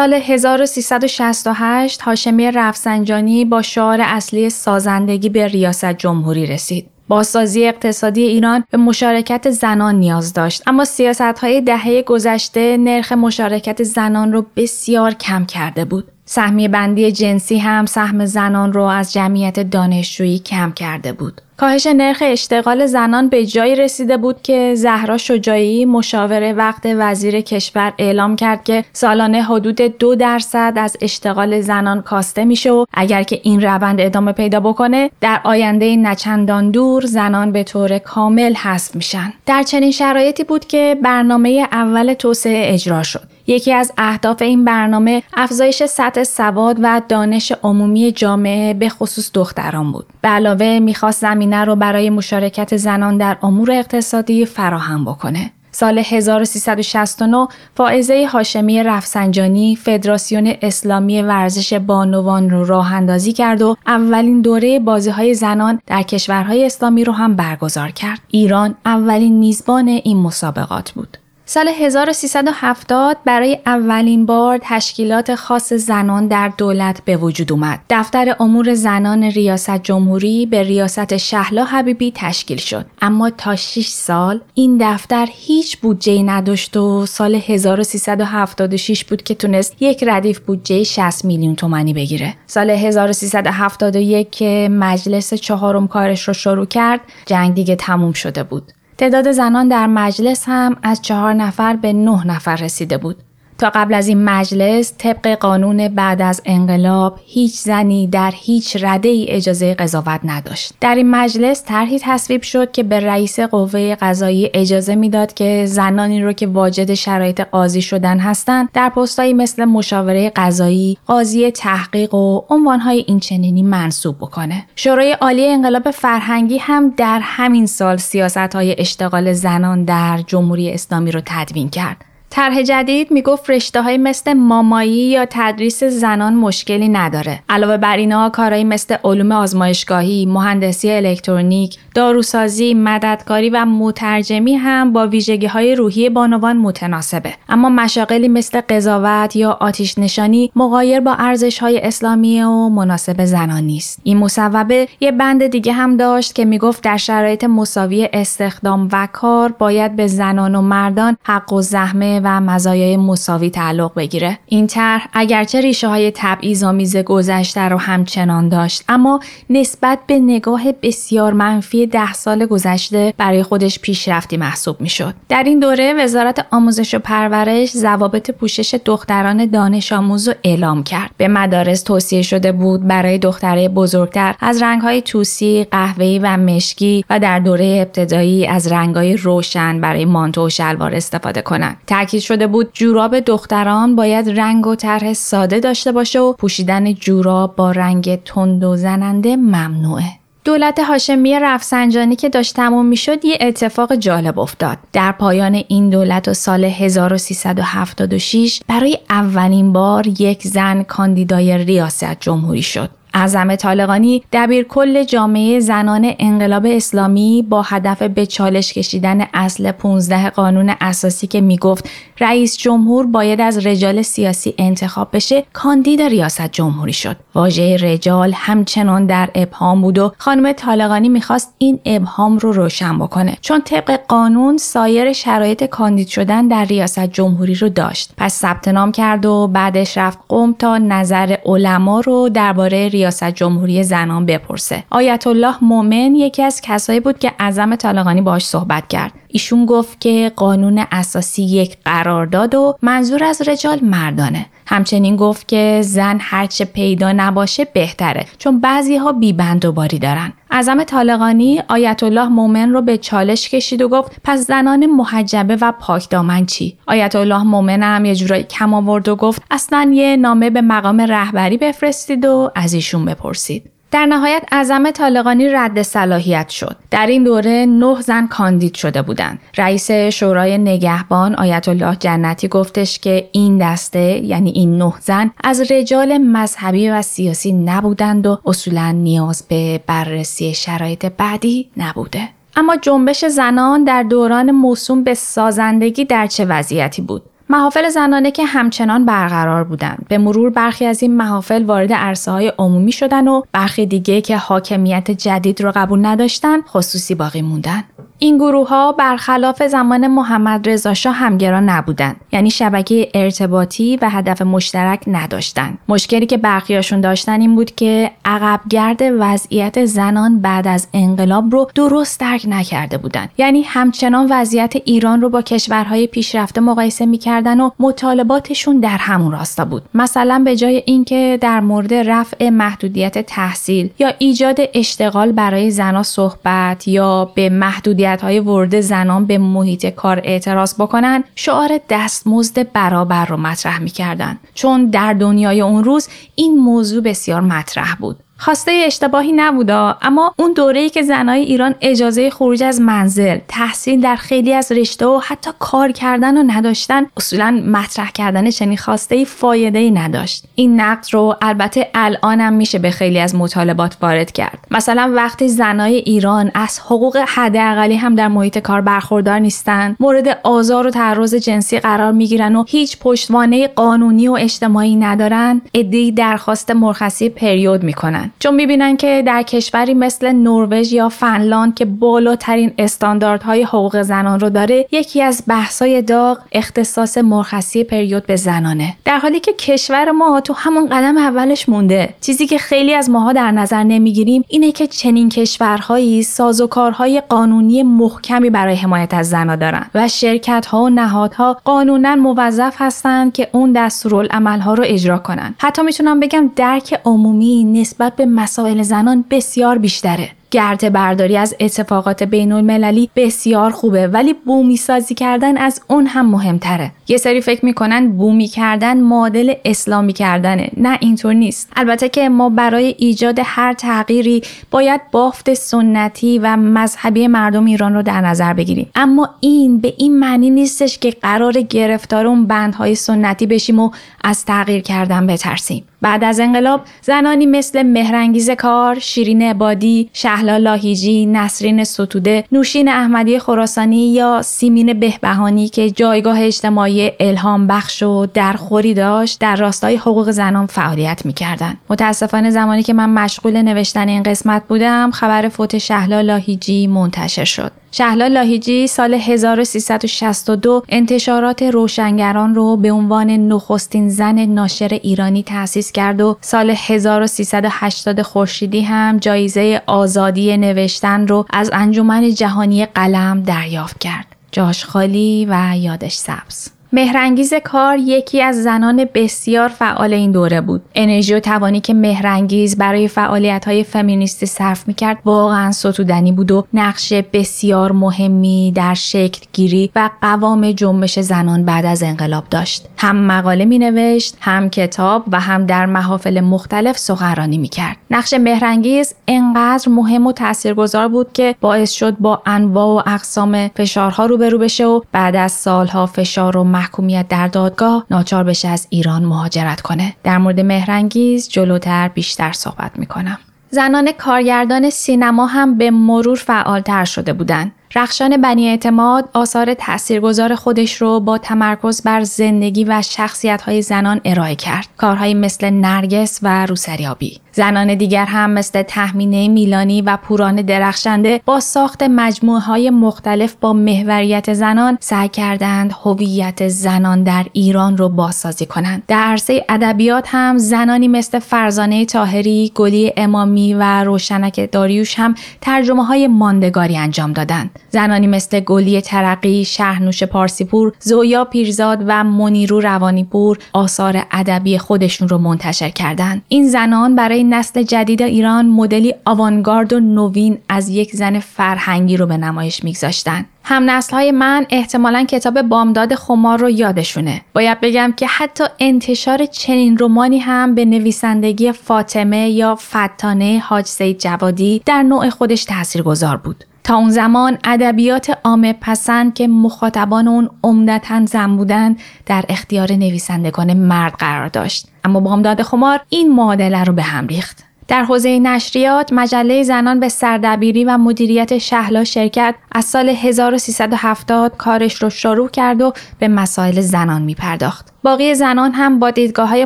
سال 0.08 0.14
1368 0.14 2.02
هاشمی 2.02 2.52
رفسنجانی 2.52 3.46
با 3.46 3.62
شعار 3.62 4.02
اصلی 4.02 4.50
سازندگی 4.50 5.30
به 5.30 5.48
ریاست 5.48 5.94
جمهوری 5.94 6.46
رسید. 6.46 6.90
بازسازی 7.08 7.68
اقتصادی 7.68 8.22
ایران 8.22 8.64
به 8.72 8.78
مشارکت 8.78 9.50
زنان 9.50 9.96
نیاز 9.96 10.34
داشت 10.34 10.64
اما 10.68 10.86
سیاست 10.86 11.22
های 11.22 11.62
دهه 11.62 12.02
گذشته 12.02 12.78
نرخ 12.78 13.12
مشارکت 13.12 13.84
زنان 13.84 14.34
رو 14.34 14.46
بسیار 14.56 15.14
کم 15.14 15.46
کرده 15.46 15.86
بود. 15.86 16.12
سهمیه 16.30 16.68
بندی 16.68 17.12
جنسی 17.12 17.58
هم 17.58 17.86
سهم 17.86 18.26
زنان 18.26 18.74
رو 18.74 18.84
از 18.84 19.14
جمعیت 19.14 19.60
دانشجویی 19.60 20.40
کم 20.40 20.72
کرده 20.72 21.14
بود. 21.14 21.42
کاهش 21.58 21.88
نرخ 21.88 22.24
اشتغال 22.26 22.86
زنان 22.86 23.30
به 23.30 23.46
جایی 23.46 23.76
رسیده 23.76 24.18
بود 24.18 24.42
که 24.42 24.76
زهرا 24.76 25.18
شجاعی 25.18 25.86
مشاور 25.86 26.58
وقت 26.58 26.82
وزیر 26.86 27.42
کشور 27.42 27.94
اعلام 27.98 28.36
کرد 28.36 28.64
که 28.64 28.84
سالانه 28.94 29.44
حدود 29.44 29.82
دو 29.82 30.16
درصد 30.16 30.74
از 30.76 30.98
اشتغال 31.02 31.62
زنان 31.62 32.02
کاسته 32.02 32.46
میشه 32.46 32.72
و 32.72 32.86
اگر 32.94 33.24
که 33.24 33.40
این 33.44 33.62
روند 33.62 34.02
ادامه 34.02 34.32
پیدا 34.32 34.60
بکنه 34.60 35.12
در 35.22 35.42
آینده 35.44 35.96
نچندان 35.96 36.72
دور 36.72 37.06
زنان 37.06 37.52
به 37.52 37.64
طور 37.64 37.98
کامل 37.98 38.54
حذف 38.54 38.96
میشن 38.96 39.34
در 39.46 39.64
چنین 39.64 39.92
شرایطی 39.92 40.44
بود 40.44 40.66
که 40.66 40.98
برنامه 41.04 41.68
اول 41.72 42.14
توسعه 42.14 42.74
اجرا 42.74 43.04
شد 43.04 43.37
یکی 43.48 43.74
از 43.74 43.92
اهداف 43.98 44.42
این 44.42 44.66
برنامه 44.66 45.24
افزایش 45.34 45.86
سطح 45.86 46.24
سواد 46.24 46.78
و 46.82 47.02
دانش 47.10 47.54
عمومی 47.64 48.12
جامعه 48.12 48.74
به 48.74 48.90
خصوص 48.90 49.32
دختران 49.34 49.92
بود. 49.92 50.06
به 50.22 50.28
علاوه 50.28 50.80
می‌خواست 50.80 51.22
زمینه 51.22 51.66
رو 51.66 51.76
برای 51.76 52.10
مشارکت 52.10 52.78
زنان 52.78 53.18
در 53.18 53.38
امور 53.42 53.72
اقتصادی 53.72 54.46
فراهم 54.46 55.06
بکنه. 55.06 55.52
سال 55.72 55.98
1369 55.98 57.48
فائزه 57.76 58.28
هاشمی 58.28 58.84
رفسنجانی 58.84 59.76
فدراسیون 59.76 60.54
اسلامی 60.62 61.22
ورزش 61.22 61.74
بانوان 61.74 62.50
رو 62.50 62.66
راه 62.66 62.94
اندازی 62.94 63.34
کرد 63.34 63.62
و 63.62 63.76
اولین 63.88 64.42
دوره 64.42 64.80
بازی 64.80 65.10
های 65.10 65.34
زنان 65.34 65.80
در 65.86 66.02
کشورهای 66.02 66.66
اسلامی 66.66 67.04
رو 67.04 67.14
هم 67.14 67.36
برگزار 67.36 67.92
کرد. 67.92 68.20
ایران 68.28 68.76
اولین 68.86 69.40
میزبان 69.40 69.88
این 69.88 70.18
مسابقات 70.18 70.92
بود. 70.92 71.18
سال 71.50 71.68
1370 71.68 73.18
برای 73.26 73.60
اولین 73.66 74.26
بار 74.26 74.60
تشکیلات 74.62 75.36
خاص 75.36 75.74
زنان 75.74 76.28
در 76.28 76.52
دولت 76.58 77.02
به 77.06 77.18
وجود 77.18 77.52
اومد. 77.52 77.80
دفتر 77.90 78.36
امور 78.40 78.74
زنان 78.74 79.24
ریاست 79.24 79.84
جمهوری 79.84 80.46
به 80.46 80.64
ریاست 80.64 81.18
شهلا 81.18 81.66
حبیبی 81.66 82.12
تشکیل 82.16 82.58
شد. 82.58 82.86
اما 83.02 83.30
تا 83.30 83.56
6 83.56 83.88
سال 83.88 84.42
این 84.54 84.78
دفتر 84.82 85.28
هیچ 85.32 85.78
بودجه 85.78 86.24
نداشت 86.24 86.78
و 86.78 87.06
سال 87.06 87.36
1376 87.36 89.06
بود 89.06 89.24
که 89.24 89.36
تونست 89.36 89.82
یک 89.82 90.04
ردیف 90.08 90.40
بودجه 90.40 90.84
60 90.84 91.26
میلیون 91.26 91.56
تومانی 91.56 91.94
بگیره. 91.94 92.34
سال 92.48 92.70
1371 92.70 94.32
که 94.32 94.70
مجلس 94.72 95.34
چهارم 95.34 95.88
کارش 95.88 96.28
رو 96.28 96.34
شروع 96.34 96.66
کرد، 96.66 97.00
جنگ 97.26 97.54
دیگه 97.54 97.76
تموم 97.76 98.14
شده 98.14 98.44
بود. 98.44 98.72
تعداد 98.98 99.32
زنان 99.32 99.68
در 99.68 99.88
مجلس 99.88 100.44
هم 100.48 100.78
از 100.84 101.02
چهار 101.02 101.34
نفر 101.34 101.76
به 101.76 101.94
نه 101.94 102.28
نفر 102.28 102.56
رسیده 102.56 102.98
بود. 102.98 103.27
تا 103.58 103.72
قبل 103.76 103.94
از 103.94 104.08
این 104.08 104.24
مجلس 104.24 104.94
طبق 104.98 105.28
قانون 105.28 105.88
بعد 105.88 106.22
از 106.22 106.42
انقلاب 106.46 107.20
هیچ 107.26 107.56
زنی 107.56 108.08
در 108.08 108.34
هیچ 108.36 108.78
رده 108.84 109.10
ای 109.10 109.30
اجازه 109.30 109.74
قضاوت 109.74 110.20
نداشت. 110.24 110.74
در 110.82 110.96
این 110.96 111.12
مجلس 111.12 111.64
طرحی 111.66 112.00
تصویب 112.02 112.42
شد 112.42 112.72
که 112.72 112.84
به 112.84 113.00
رئیس 113.00 113.40
قوه 113.40 113.96
قضایی 113.96 114.50
اجازه 114.54 114.96
می‌داد 114.96 115.34
که 115.34 115.66
زنانی 115.66 116.22
رو 116.22 116.34
که 116.34 116.48
واجد 116.48 116.94
شرایط 116.94 117.42
قاضی 117.42 117.82
شدن 117.82 118.20
هستند 118.20 118.70
در 118.74 118.90
پستهایی 118.90 119.34
مثل 119.34 119.66
مشاوره 119.66 120.32
قضایی، 120.36 120.98
قاضی 121.06 121.52
تحقیق 121.52 122.14
و 122.14 122.42
عنوانهای 122.50 123.04
اینچنینی 123.08 123.62
منصوب 123.62 124.18
بکنه. 124.18 124.66
شورای 124.76 125.12
عالی 125.12 125.48
انقلاب 125.48 125.92
فرهنگی 125.92 126.58
هم 126.58 126.94
در 126.98 127.20
همین 127.24 127.66
سال 127.66 127.98
سیاست 127.98 128.38
های 128.38 128.76
اشتغال 128.78 129.34
زنان 129.34 129.84
در 129.84 130.24
جمهوری 130.28 130.72
اسلامی 130.72 131.12
رو 131.12 131.22
تدوین 131.26 131.70
کرد. 131.70 132.07
طرح 132.30 132.62
جدید 132.62 133.12
می‌گفت 133.12 133.50
رشته 133.50 133.82
های 133.82 133.98
مثل 133.98 134.34
مامایی 134.34 135.10
یا 135.10 135.26
تدریس 135.30 135.84
زنان 135.84 136.36
مشکلی 136.36 136.90
نداره. 136.90 137.40
علاوه 137.50 137.78
بر 137.78 137.98
اینا 137.98 138.30
کارهایی 138.30 138.64
مثل 138.64 138.96
علوم 139.04 139.32
آزمایشگاهی، 139.32 140.26
مهندسی 140.26 140.92
الکترونیک، 140.92 141.78
داروسازی، 141.96 142.74
مددکاری 142.74 143.50
و 143.50 143.66
مترجمی 143.66 144.56
هم 144.56 144.94
با 144.94 145.08
ویژگی 145.08 145.46
های 145.46 145.76
روحی 145.76 146.10
بانوان 146.10 146.58
متناسبه. 146.58 147.34
اما 147.50 147.70
مشاغلی 147.70 148.28
مثل 148.28 148.62
قضاوت 148.70 149.36
یا 149.36 149.58
آتیش 149.60 149.98
نشانی 149.98 150.52
مقایر 150.56 151.00
با 151.00 151.14
ارزش 151.14 151.60
های 151.60 151.80
اسلامی 151.80 152.42
و 152.42 152.70
مناسب 152.70 153.26
زنان 153.26 153.64
نیست. 153.64 154.00
این 154.04 154.18
مصوبه 154.18 154.88
یه 155.00 155.12
بند 155.12 155.48
دیگه 155.48 155.74
هم 155.74 155.98
داشت 155.98 156.36
که 156.36 156.46
می‌گفت 156.46 156.84
در 156.84 156.98
شرایط 156.98 157.44
مساوی 157.44 158.10
استخدام 158.14 158.90
و 158.92 159.08
کار 159.14 159.52
باید 159.52 159.96
به 159.96 160.08
زنان 160.08 160.56
و 160.56 160.62
مردان 160.62 161.18
حق 161.24 161.54
و 161.54 161.62
زحمه 161.62 162.17
و 162.24 162.42
مزایای 162.42 162.98
مساوی 162.98 163.50
تعلق 163.50 163.94
بگیره. 163.96 164.40
این 164.46 164.68
طرح 164.68 165.08
اگرچه 165.14 165.62
ریشه 165.62 165.88
های 165.88 166.12
تبعیض 166.16 166.64
آمیز 166.64 166.98
گذشته 166.98 167.62
رو 167.62 167.78
همچنان 167.78 168.50
داشت 168.50 168.84
اما 168.90 169.20
نسبت 169.50 170.00
به 170.08 170.20
نگاه 170.20 170.72
بسیار 170.82 171.34
منفی 171.34 171.88
ده 171.88 172.14
سال 172.14 172.46
گذشته 172.46 173.14
برای 173.18 173.44
خودش 173.44 173.80
پیشرفتی 173.80 174.38
محسوب 174.38 174.82
می‌شد. 174.82 175.14
در 175.30 175.44
این 175.44 175.60
دوره 175.60 175.94
وزارت 175.94 176.46
آموزش 176.52 176.94
و 176.94 177.00
پرورش 177.00 177.72
ضوابط 177.72 178.32
پوشش 178.32 178.80
دختران 178.86 179.46
دانش 179.46 179.94
آموز 179.94 180.28
رو 180.28 180.34
اعلام 180.44 180.84
کرد. 180.84 181.12
به 181.18 181.28
مدارس 181.28 181.84
توصیه 181.84 182.22
شده 182.22 182.52
بود 182.52 182.88
برای 182.88 183.18
دختره 183.18 183.70
بزرگتر 183.70 184.36
از 184.40 184.62
رنگهای 184.62 185.02
توسی 185.02 185.68
قهوه‌ای 185.72 186.20
و 186.20 186.38
مشکی 186.38 187.06
و 187.10 187.20
در 187.20 187.40
دوره 187.40 187.78
ابتدایی 187.88 188.48
از 188.48 188.72
رنگهای 188.72 189.18
روشن 189.18 189.82
برای 189.82 190.06
مانتو 190.06 190.46
و 190.46 190.50
شلوار 190.50 190.96
استفاده 190.96 191.42
کنند. 191.42 191.78
تاکید 192.08 192.22
شده 192.22 192.48
بود 192.48 192.70
جوراب 192.74 193.20
دختران 193.20 193.96
باید 193.96 194.40
رنگ 194.40 194.68
و 194.68 194.76
طرح 194.76 195.14
ساده 195.14 195.60
داشته 195.60 195.92
باشه 195.92 196.20
و 196.20 196.34
پوشیدن 196.34 196.94
جوراب 196.94 197.56
با 197.56 197.72
رنگ 197.72 198.24
تند 198.24 198.64
و 198.64 198.76
زننده 198.76 199.36
ممنوعه. 199.36 200.04
دولت 200.46 200.80
هاشمی 200.80 201.40
رفسنجانی 201.40 202.16
که 202.16 202.30
داشت 202.30 202.56
تموم 202.56 202.86
می‌شد 202.86 203.26
یه 203.26 203.38
اتفاق 203.42 203.96
جالب 203.96 204.40
افتاد. 204.40 204.78
در 204.94 205.12
پایان 205.12 205.64
این 205.68 205.90
دولت 205.90 206.28
و 206.28 206.34
سال 206.34 206.64
1376 206.64 208.62
برای 208.68 208.98
اولین 209.10 209.74
بار 209.74 210.08
یک 210.08 210.44
زن 210.44 210.84
کاندیدای 210.84 211.58
ریاست 211.58 212.20
جمهوری 212.20 212.62
شد. 212.62 212.90
اعظم 213.18 213.56
طالقانی 213.56 214.24
دبیر 214.34 214.64
کل 214.64 215.04
جامعه 215.04 215.60
زنان 215.60 216.14
انقلاب 216.20 216.66
اسلامی 216.70 217.46
با 217.50 217.62
هدف 217.62 218.02
به 218.02 218.26
چالش 218.26 218.74
کشیدن 218.74 219.28
اصل 219.34 219.72
15 219.72 220.30
قانون 220.30 220.74
اساسی 220.82 221.28
که 221.28 221.42
می‌گفت 221.42 221.90
رئیس 222.20 222.58
جمهور 222.58 223.06
باید 223.06 223.42
از 223.42 223.66
رجال 223.66 224.02
سیاسی 224.02 224.54
انتخاب 224.58 225.10
بشه 225.14 225.44
کاندید 225.54 226.02
ریاست 226.02 226.52
جمهوری 226.52 226.94
شد. 226.94 227.18
واژه 227.36 227.78
رجال 227.78 228.34
همچنان 228.36 229.06
در 229.06 229.30
ابهام 229.36 229.82
بود 229.82 229.98
و 230.00 230.12
خانم 230.18 230.52
طالقانی 230.52 231.10
می‌خواست 231.10 231.54
این 231.58 231.80
ابهام 231.86 232.38
رو 232.38 232.52
روشن 232.52 233.00
بکنه. 233.00 233.38
چون 233.42 233.62
طبق 233.62 234.00
قانون 234.08 234.58
سایر 234.58 235.14
شرایط 235.14 235.64
کاندید 235.64 236.08
شدن 236.08 236.48
در 236.48 236.66
ریاست 236.66 237.00
جمهوری 237.06 237.56
رو 237.56 237.70
داشت. 237.70 238.12
پس 238.18 238.34
ثبت 238.34 238.68
نام 238.68 238.92
کرد 238.92 239.26
و 239.26 239.48
بعدش 239.48 239.98
رفت 239.98 240.20
قوم 240.30 240.56
تا 240.60 240.78
نظر 240.78 241.36
علما 241.46 242.00
رو 242.00 242.30
درباره 242.30 242.88
ریاست 242.88 243.32
جمهوری 243.32 243.84
زنان 243.84 244.26
بپرسه. 244.26 244.84
آیت 244.90 245.28
الله 245.28 245.56
مومن 245.62 246.16
یکی 246.16 246.44
از 246.44 246.62
کسایی 246.62 247.00
بود 247.00 247.20
که 247.20 247.32
اعظم 247.40 247.76
طالقانی 247.76 248.22
باش 248.22 248.46
صحبت 248.46 248.88
کرد. 248.88 249.12
ایشون 249.38 249.66
گفت 249.66 250.02
که 250.02 250.32
قانون 250.36 250.86
اساسی 250.92 251.44
یک 251.44 251.78
قرارداد 251.86 252.56
و 252.56 252.76
منظور 252.82 253.24
از 253.24 253.42
رجال 253.42 253.80
مردانه. 253.82 254.46
همچنین 254.68 255.16
گفت 255.16 255.48
که 255.48 255.82
زن 255.84 256.18
هرچه 256.22 256.66
پیدا 256.66 257.12
نباشه 257.12 257.66
بهتره 257.66 258.26
چون 258.38 258.60
بعضی 258.60 258.96
ها 258.96 259.12
بیبند 259.12 259.66
و 259.66 259.72
باری 259.72 260.00
دارن. 260.00 260.34
اعظم 260.52 260.84
طالقانی 260.84 261.62
آیت 261.70 262.04
الله 262.04 262.28
مومن 262.28 262.74
رو 262.74 262.82
به 262.82 262.98
چالش 262.98 263.50
کشید 263.50 263.82
و 263.82 263.90
گفت 263.90 264.12
پس 264.24 264.40
زنان 264.40 264.86
محجبه 264.86 265.58
و 265.62 265.72
پاک 265.72 266.10
دامن 266.10 266.46
چی؟ 266.46 266.78
آیت 266.88 267.16
الله 267.16 267.44
مومن 267.44 267.84
هم 267.84 268.06
یه 268.06 268.16
جورایی 268.16 268.44
کم 268.44 268.74
آورد 268.74 269.10
و 269.10 269.16
گفت 269.16 269.42
اصلا 269.52 269.92
یه 269.94 270.16
نامه 270.16 270.50
به 270.50 270.62
مقام 270.62 271.02
رهبری 271.02 271.58
بفرستید 271.58 272.26
و 272.26 272.52
از 272.56 272.74
ایشون 272.74 273.06
بپرسید. 273.06 273.77
در 273.92 274.06
نهایت 274.06 274.44
اعظم 274.52 274.92
طالقانی 274.92 275.50
رد 275.50 275.82
صلاحیت 275.82 276.50
شد. 276.50 276.76
در 276.92 277.08
این 277.08 277.24
دوره 277.24 277.66
نه 277.66 278.02
زن 278.02 278.28
کاندید 278.28 278.76
شده 278.76 279.02
بودند. 279.02 279.40
رئیس 279.58 279.92
شورای 279.92 280.58
نگهبان 280.58 281.36
آیت 281.36 281.68
الله 281.68 281.96
جنتی 281.96 282.48
گفتش 282.48 283.00
که 283.00 283.30
این 283.32 283.58
دسته 283.58 284.00
یعنی 284.00 284.52
این 284.52 284.78
نه 284.78 284.94
زن 285.00 285.32
از 285.44 285.72
رجال 285.72 286.18
مذهبی 286.18 286.90
و 286.90 287.02
سیاسی 287.02 287.54
نبودند 287.54 288.28
و 288.28 288.40
اصولا 288.46 288.92
نیاز 288.92 289.44
به 289.48 289.82
بررسی 289.88 290.54
شرایط 290.54 291.06
بعدی 291.06 291.70
نبوده. 291.78 292.30
اما 292.56 292.76
جنبش 292.76 293.26
زنان 293.26 293.84
در 293.84 294.04
دوران 294.04 294.52
موسوم 294.52 295.04
به 295.04 295.14
سازندگی 295.14 296.06
در 296.06 296.28
چه 296.28 296.46
وضعیتی 296.46 297.02
بود؟ 297.02 297.24
محافل 297.50 297.90
زنانه 297.90 298.32
که 298.32 298.46
همچنان 298.46 299.06
برقرار 299.06 299.64
بودند. 299.64 300.06
به 300.10 300.18
مرور 300.18 300.50
برخی 300.50 300.86
از 300.86 301.02
این 301.02 301.18
محافل 301.18 301.64
وارد 301.64 301.94
عرصه 301.94 302.32
های 302.32 302.54
عمومی 302.58 302.92
شدن 302.92 303.28
و 303.28 303.42
برخی 303.52 303.86
دیگه 303.86 304.22
که 304.22 304.38
حاکمیت 304.38 305.12
جدید 305.12 305.62
رو 305.62 305.72
قبول 305.76 306.06
نداشتن 306.06 306.62
خصوصی 306.62 307.16
باقی 307.16 307.42
موندن. 307.42 307.84
این 308.20 308.38
گروه 308.38 308.70
ها 308.70 308.92
برخلاف 308.92 309.64
زمان 309.64 310.08
محمد 310.08 310.70
رضا 310.70 310.94
شاه 310.94 311.16
همگرا 311.16 311.60
نبودند. 311.60 312.16
یعنی 312.32 312.50
شبکه 312.50 313.10
ارتباطی 313.14 313.98
و 314.02 314.10
هدف 314.10 314.42
مشترک 314.42 315.04
نداشتند. 315.08 315.78
مشکلی 315.88 316.26
که 316.26 316.38
برخیاشون 316.38 317.02
داشتن 317.02 317.42
این 317.42 317.56
بود 317.56 317.76
که 317.76 318.12
عقبگرد 318.26 319.02
وضعیت 319.20 319.86
زنان 319.86 320.40
بعد 320.40 320.68
از 320.68 320.88
انقلاب 320.94 321.52
رو 321.52 321.68
درست 321.76 322.20
درک 322.20 322.46
نکرده 322.50 322.98
بودند. 322.98 323.30
یعنی 323.38 323.62
همچنان 323.62 324.28
وضعیت 324.30 324.74
ایران 324.86 325.22
رو 325.22 325.30
با 325.30 325.42
کشورهای 325.42 326.08
پیشرفته 326.08 326.62
مقایسه 326.62 327.06
می‌کردن 327.06 327.62
و 327.62 327.70
مطالباتشون 327.80 328.80
در 328.80 328.98
همون 328.98 329.32
راستا 329.32 329.66
بود. 329.66 329.84
مثلا 329.94 330.42
به 330.46 330.56
جای 330.56 330.84
اینکه 330.86 331.38
در 331.42 331.60
مورد 331.60 331.94
رفع 331.94 332.50
محدودیت 332.50 333.26
تحصیل 333.26 333.90
یا 334.00 334.14
ایجاد 334.20 334.58
اشتغال 334.74 335.32
برای 335.32 335.72
زنها 335.72 336.04
صحبت 336.04 336.88
یا 336.88 337.32
به 337.36 337.50
محدودیت 337.50 338.07
های 338.16 338.40
ورود 338.40 338.76
زنان 338.76 339.26
به 339.26 339.38
محیط 339.38 339.86
کار 339.86 340.22
اعتراض 340.24 340.74
بکنن 340.74 341.24
شعار 341.36 341.80
دستمزد 341.90 342.72
برابر 342.72 343.26
رو 343.26 343.38
مطرح 343.38 343.80
می‌کردن. 343.80 344.40
چون 344.54 344.86
در 344.86 345.14
دنیای 345.14 345.62
اون 345.62 345.84
روز 345.84 346.08
این 346.36 346.60
موضوع 346.60 347.04
بسیار 347.04 347.42
مطرح 347.42 347.96
بود. 347.96 348.20
خواسته 348.40 348.84
اشتباهی 348.86 349.32
نبودا 349.32 349.98
اما 350.02 350.34
اون 350.38 350.54
دوره‌ای 350.54 350.90
که 350.90 351.02
زنای 351.02 351.42
ایران 351.42 351.76
اجازه 351.82 352.30
خروج 352.30 352.64
از 352.64 352.82
منزل 352.82 353.38
تحصیل 353.48 354.02
در 354.02 354.16
خیلی 354.16 354.54
از 354.54 354.72
رشته 354.72 355.06
و 355.06 355.22
حتی 355.24 355.52
کار 355.60 355.92
کردن 355.92 356.38
و 356.38 356.44
نداشتن 356.48 357.06
اصولا 357.18 357.64
مطرح 357.68 358.12
کردن 358.12 358.50
چنین 358.50 358.78
خواسته 358.78 359.16
ای 359.16 359.26
فایده 359.26 359.80
ای 359.80 359.92
نداشت. 359.92 360.44
این 360.56 360.82
نقد 360.82 361.06
رو 361.12 361.36
البته 361.42 361.88
الانم 361.94 362.54
میشه 362.54 362.80
به 362.80 362.92
خیلی 362.92 363.20
از 363.20 363.36
مطالبات 363.36 363.98
وارد 364.02 364.32
کرد. 364.32 364.68
مثلا 364.72 365.14
وقتی 365.16 365.48
زنای 365.48 365.96
ایران 365.96 366.52
از 366.54 366.80
حقوق 366.80 367.18
حداقلی 367.18 367.96
هم 367.96 368.16
در 368.16 368.28
محیط 368.28 368.58
کار 368.58 368.82
برخوردار 368.82 369.40
نیستن 369.40 369.96
مورد 370.00 370.40
آزار 370.44 370.88
و 370.88 370.90
تعرض 370.90 371.36
جنسی 371.36 371.80
قرار 371.80 372.12
می‌گیرن 372.12 372.56
و 372.56 372.64
هیچ 372.68 372.98
پشتوانه 373.00 373.68
قانونی 373.68 374.28
و 374.28 374.34
اجتماعی 374.40 374.96
ندارن 374.96 375.62
ادعی 375.74 376.12
درخواست 376.12 376.72
مرخصی 376.72 377.30
پریود 377.30 377.84
می‌کنن. 377.84 378.27
چون 378.40 378.56
می‌بینن 378.56 378.98
که 378.98 379.24
در 379.26 379.42
کشوری 379.42 379.94
مثل 379.94 380.32
نروژ 380.32 380.94
یا 380.94 381.10
فنلاند 381.10 381.76
که 381.76 381.86
بالاترین 381.86 382.72
استانداردهای 382.78 383.64
حقوق 383.64 384.02
زنان 384.02 384.40
رو 384.40 384.50
داره 384.50 384.86
یکی 384.92 385.22
از 385.22 385.44
بحثای 385.48 386.02
داغ 386.02 386.38
اختصاص 386.52 387.18
مرخصی 387.18 387.84
پریود 387.84 388.26
به 388.26 388.36
زنانه. 388.36 388.94
در 389.06 389.18
حالی 389.18 389.40
که 389.40 389.54
کشور 389.54 390.12
ما 390.12 390.42
تو 390.42 390.54
همون 390.54 390.86
قدم 390.86 391.18
اولش 391.18 391.70
مونده. 391.70 392.14
چیزی 392.22 392.48
که 392.48 392.58
خیلی 392.58 392.94
از 392.94 393.10
ماها 393.10 393.34
در 393.34 393.52
نظر 393.52 393.84
نمی‌گیریم 393.84 394.44
اینه 394.48 394.72
که 394.72 394.88
چنین 394.88 395.30
کشورهایی 395.30 396.24
سازوکارهای 396.24 397.22
قانونی 397.30 397.84
محکمی 397.84 398.50
برای 398.50 398.76
حمایت 398.76 399.14
از 399.14 399.30
زنها 399.30 399.56
دارن 399.56 399.86
و 399.96 400.08
شرکت 400.08 400.66
ها 400.66 400.84
و 400.84 400.90
نهادها 400.90 401.58
قانونا 401.64 402.16
موظف 402.16 402.76
هستند 402.78 403.34
که 403.34 403.48
اون 403.52 403.72
دستورالعملها 403.72 404.74
رو 404.74 404.84
اجرا 404.88 405.18
کنن. 405.18 405.56
حتی 405.58 405.82
می‌تونم 405.82 406.20
بگم 406.20 406.52
درک 406.56 407.00
عمومی 407.06 407.64
نسبت 407.64 408.16
به 408.18 408.26
مسائل 408.26 408.82
زنان 408.82 409.26
بسیار 409.30 409.78
بیشتره. 409.78 410.30
گرد 410.52 410.94
برداری 410.94 411.38
از 411.38 411.56
اتفاقات 411.60 412.24
بین 412.24 412.52
المللی 412.52 413.10
بسیار 413.16 413.72
خوبه 413.72 414.08
ولی 414.08 414.34
بومی 414.34 414.78
سازی 414.78 415.16
کردن 415.16 415.58
از 415.58 415.82
اون 415.88 416.08
هم 416.08 416.26
مهمتره. 416.30 416.92
یه 417.08 417.18
سری 417.18 417.42
فکر 417.42 417.66
می‌کنن 417.66 418.12
بومی 418.12 418.48
کردن 418.48 418.98
معادل 418.98 419.54
اسلامی 419.66 420.14
کردنه. 420.14 420.70
نه 420.78 420.98
اینطور 421.02 421.34
نیست. 421.34 421.70
البته 421.76 422.10
که 422.10 422.30
ما 422.30 422.50
برای 422.50 422.96
ایجاد 422.98 423.40
هر 423.44 423.74
تغییری 423.74 424.42
باید 424.72 425.02
بافت 425.12 425.54
سنتی 425.54 426.40
و 426.40 426.58
مذهبی 426.58 427.28
مردم 427.28 427.66
ایران 427.66 427.94
رو 427.94 428.02
در 428.02 428.22
نظر 428.22 428.54
بگیریم. 428.54 428.90
اما 428.96 429.30
این 429.40 429.80
به 429.80 429.94
این 429.98 430.20
معنی 430.20 430.50
نیستش 430.50 430.98
که 430.98 431.12
قرار 431.22 431.54
گرفتار 431.54 432.28
اون 432.28 432.48
بندهای 432.48 432.96
سنتی 432.96 433.46
بشیم 433.46 433.80
و 433.80 433.92
از 434.24 434.46
تغییر 434.46 434.82
کردن 434.82 435.28
بترسیم. 435.28 435.84
بعد 436.02 436.24
از 436.24 436.40
انقلاب 436.40 436.82
زنانی 437.02 437.46
مثل 437.46 437.84
مهرنگیز 437.84 438.50
کار، 438.50 439.00
شیرین 439.00 439.42
عبادی، 439.42 440.10
شهلا 440.14 440.58
لاهیجی، 440.58 441.26
نسرین 441.26 441.84
ستوده، 441.84 442.44
نوشین 442.52 442.90
احمدی 442.90 443.40
خراسانی 443.40 444.14
یا 444.14 444.42
سیمین 444.42 445.00
بهبهانی 445.00 445.70
که 445.70 445.92
جایگاه 445.92 446.42
اجتماعی 446.42 447.12
الهام 447.20 447.68
بخش 447.68 448.04
و 448.04 448.26
درخوری 448.26 448.94
داشت 448.94 449.40
در 449.40 449.56
راستای 449.56 449.96
حقوق 449.96 450.32
زنان 450.32 450.66
فعالیت 450.66 451.26
می‌کردند. 451.26 451.78
متاسفانه 451.90 452.50
زمانی 452.50 452.84
که 452.84 452.94
من 452.94 453.10
مشغول 453.10 453.62
نوشتن 453.62 454.08
این 454.08 454.24
قسمت 454.24 454.64
بودم 454.68 455.12
خبر 455.12 455.50
فوت 455.50 455.78
شهلا 455.78 456.22
لاهیجی 456.22 456.88
منتشر 456.88 457.46
شد. 457.46 457.72
شهلا 457.98 458.28
لاهیجی 458.28 458.88
سال 458.88 459.14
1362 459.14 460.84
انتشارات 460.90 461.64
روشنگران 461.64 462.56
رو 462.56 462.78
به 462.78 462.92
عنوان 462.92 463.30
نخستین 463.30 464.10
زن 464.10 464.46
ناشر 464.46 465.00
ایرانی 465.04 465.44
تأسیس 465.44 465.92
کرد 465.92 466.22
و 466.22 466.38
سال 466.42 466.70
1380 466.70 468.22
خورشیدی 468.22 468.82
هم 468.82 469.18
جایزه 469.18 469.82
آزادی 469.86 470.58
نوشتن 470.58 471.28
رو 471.28 471.46
از 471.50 471.70
انجمن 471.74 472.34
جهانی 472.34 472.86
قلم 472.86 473.44
دریافت 473.44 474.00
کرد. 474.00 474.26
جاش 474.52 474.86
خالی 474.86 475.48
و 475.50 475.78
یادش 475.78 476.16
سبز. 476.16 476.77
مهرنگیز 476.94 477.54
کار 477.54 477.98
یکی 477.98 478.42
از 478.42 478.64
زنان 478.64 479.06
بسیار 479.14 479.68
فعال 479.68 480.14
این 480.14 480.32
دوره 480.32 480.62
بود. 480.62 480.82
انرژی 480.96 481.34
و 481.34 481.40
توانی 481.40 481.80
که 481.82 481.94
مهرنگیز 481.94 482.78
برای 482.78 483.08
فعالیت 483.08 483.66
های 483.68 483.84
فمینیستی 483.84 484.46
صرف 484.46 484.88
می‌کرد 484.88 485.18
واقعا 485.26 485.72
ستودنی 485.72 486.32
بود 486.32 486.52
و 486.52 486.66
نقش 486.74 487.14
بسیار 487.14 487.92
مهمی 487.92 488.72
در 488.76 488.94
شکل 488.94 489.46
گیری 489.54 489.92
و 489.96 490.10
قوام 490.22 490.72
جنبش 490.72 491.20
زنان 491.20 491.66
بعد 491.66 491.86
از 491.86 492.04
انقلاب 492.04 492.44
داشت. 492.50 492.86
هم 492.98 493.16
مقاله 493.16 493.66
می 493.66 493.80
نوشت، 493.80 494.38
هم 494.42 494.70
کتاب 494.70 495.24
و 495.32 495.40
هم 495.40 495.66
در 495.66 495.86
محافل 495.86 496.42
مختلف 496.42 496.98
سخنرانی 496.98 497.58
می 497.58 497.68
کرد. 497.68 497.98
نقش 498.12 498.34
مهرنگیز 498.34 499.16
انقدر 499.28 499.90
مهم 499.90 500.28
و 500.28 500.32
تاثیرگذار 500.32 501.08
بود 501.08 501.34
که 501.34 501.56
باعث 501.62 501.92
شد 501.92 502.18
با 502.18 502.42
انواع 502.46 502.88
و 502.88 503.10
اقسام 503.10 503.68
فشارها 503.68 504.26
روبرو 504.26 504.58
بشه 504.58 504.86
و 504.86 505.02
بعد 505.12 505.36
از 505.36 505.52
سالها 505.52 506.06
فشار 506.06 506.58
و 506.58 506.77
محکومیت 506.78 507.28
در 507.28 507.48
دادگاه 507.48 508.06
ناچار 508.12 508.44
بشه 508.44 508.68
از 508.68 508.88
ایران 508.90 509.26
مهاجرت 509.26 509.82
کنه 509.82 510.16
در 510.24 510.38
مورد 510.38 510.60
مهرنگیز 510.60 511.50
جلوتر 511.50 512.08
بیشتر 512.08 512.52
صحبت 512.52 512.92
می‌کنم 512.96 513.38
زنان 513.70 514.12
کارگردان 514.12 514.90
سینما 514.90 515.46
هم 515.46 515.78
به 515.78 515.92
مرور 515.92 516.38
فعالتر 516.38 517.06
شده 517.06 517.34
بودند 517.34 517.72
رخشان 517.96 518.42
بنی 518.42 518.70
اعتماد 518.70 519.30
آثار 519.34 519.74
تاثیرگذار 519.74 520.56
خودش 520.56 521.02
رو 521.02 521.20
با 521.20 521.38
تمرکز 521.38 522.02
بر 522.02 522.24
زندگی 522.24 522.84
و 522.84 523.02
شخصیت 523.02 523.62
های 523.62 523.82
زنان 523.82 524.22
ارائه 524.26 524.56
کرد. 524.56 524.88
کارهایی 524.98 525.34
مثل 525.34 525.70
نرگس 525.70 526.40
و 526.44 526.66
روسریابی. 526.66 527.40
زنان 527.58 527.96
دیگر 527.96 528.26
هم 528.26 528.50
مثل 528.50 528.82
تحمینه 528.82 529.48
میلانی 529.48 530.02
و 530.02 530.18
پوران 530.18 530.56
درخشنده 530.56 531.42
با 531.46 531.60
ساخت 531.60 532.04
مجموعه 532.04 532.60
های 532.60 532.90
مختلف 532.90 533.56
با 533.62 533.74
محوریت 533.74 534.54
زنان 534.54 534.98
سعی 535.02 535.30
کردند 535.30 535.94
هویت 536.04 536.68
زنان 536.68 537.24
در 537.24 537.46
ایران 537.54 537.98
رو 537.98 538.10
بازسازی 538.10 538.66
کنند. 538.66 539.04
در 539.08 539.20
عرصه 539.20 539.66
ادبیات 539.70 540.26
هم 540.28 540.58
زنانی 540.58 541.08
مثل 541.08 541.40
فرزانه 541.40 542.06
تاهری، 542.06 542.72
گلی 542.76 543.14
امامی 543.18 543.74
و 543.74 544.04
روشنک 544.04 544.72
داریوش 544.72 545.20
هم 545.20 545.36
ترجمه 545.62 546.06
های 546.06 546.28
ماندگاری 546.28 546.98
انجام 546.98 547.34
دادند. 547.34 547.80
زنانی 547.90 548.28
مثل 548.28 548.60
گلی 548.60 549.02
ترقی، 549.02 549.66
شهرنوش 549.66 550.24
پارسیپور، 550.24 550.94
زویا 551.00 551.46
پیرزاد 551.46 552.04
و 552.08 552.24
منیرو 552.24 552.80
روانیپور 552.80 553.58
آثار 553.74 554.26
ادبی 554.32 554.78
خودشون 554.78 555.30
رو 555.30 555.38
منتشر 555.38 555.90
کردند. 555.90 556.42
این 556.48 556.68
زنان 556.68 557.16
برای 557.16 557.47
نسل 557.54 557.84
جدید 557.84 558.22
ایران 558.22 558.66
مدلی 558.66 559.14
آوانگارد 559.26 559.94
و 559.94 560.00
نوین 560.00 560.58
از 560.70 560.90
یک 560.90 561.16
زن 561.16 561.40
فرهنگی 561.40 562.18
رو 562.18 562.26
به 562.26 562.38
نمایش 562.38 562.84
میگذاشتن. 562.84 563.46
هم 563.64 563.90
نسل 563.90 564.32
من 564.32 564.66
احتمالا 564.70 565.24
کتاب 565.24 565.62
بامداد 565.62 566.16
خمار 566.16 566.60
رو 566.60 566.70
یادشونه. 566.70 567.42
باید 567.54 567.82
بگم 567.82 568.14
که 568.18 568.28
حتی 568.28 568.64
انتشار 568.80 569.46
چنین 569.46 569.98
رمانی 570.00 570.40
هم 570.40 570.76
به 570.76 570.86
نویسندگی 570.86 571.72
فاطمه 571.72 572.50
یا 572.50 572.76
فتانه 572.76 573.64
حاج 573.66 573.86
سید 573.86 574.20
جوادی 574.20 574.82
در 574.86 575.04
نوع 575.04 575.30
خودش 575.30 575.66
تاثیرگذار 575.66 576.38
بود. 576.38 576.64
تا 576.88 576.96
اون 576.96 577.10
زمان 577.10 577.58
ادبیات 577.64 578.38
عامه 578.44 578.76
پسند 578.82 579.34
که 579.34 579.48
مخاطبان 579.48 580.28
اون 580.28 580.50
عمدتا 580.64 581.26
زن 581.26 581.58
بودند 581.58 582.00
در 582.26 582.46
اختیار 582.50 582.92
نویسندگان 582.92 583.74
مرد 583.74 584.14
قرار 584.14 584.48
داشت. 584.48 584.88
اما 585.04 585.20
بامداد 585.20 585.62
خمار 585.62 586.00
این 586.10 586.36
معادله 586.36 586.84
رو 586.84 586.94
به 586.94 587.04
هم 587.04 587.28
ریخت. 587.28 587.67
در 587.88 588.04
حوزه 588.04 588.40
نشریات 588.40 589.14
مجله 589.14 589.64
زنان 589.64 590.00
به 590.00 590.10
سردبیری 590.10 590.84
و 590.84 590.98
مدیریت 590.98 591.58
شهلا 591.58 592.04
شرکت 592.04 592.56
از 592.72 592.86
سال 592.86 593.10
1370 593.10 594.58
کارش 594.58 595.04
رو 595.04 595.10
شروع 595.10 595.50
کرد 595.50 595.82
و 595.82 595.94
به 596.20 596.28
مسائل 596.28 596.82
زنان 596.82 597.22
می 597.22 597.36
پرداخت. 597.36 597.94
باقی 598.04 598.36
زنان 598.36 598.72
هم 598.72 599.00
با 599.00 599.12
دیدگاه 599.12 599.50
های 599.50 599.66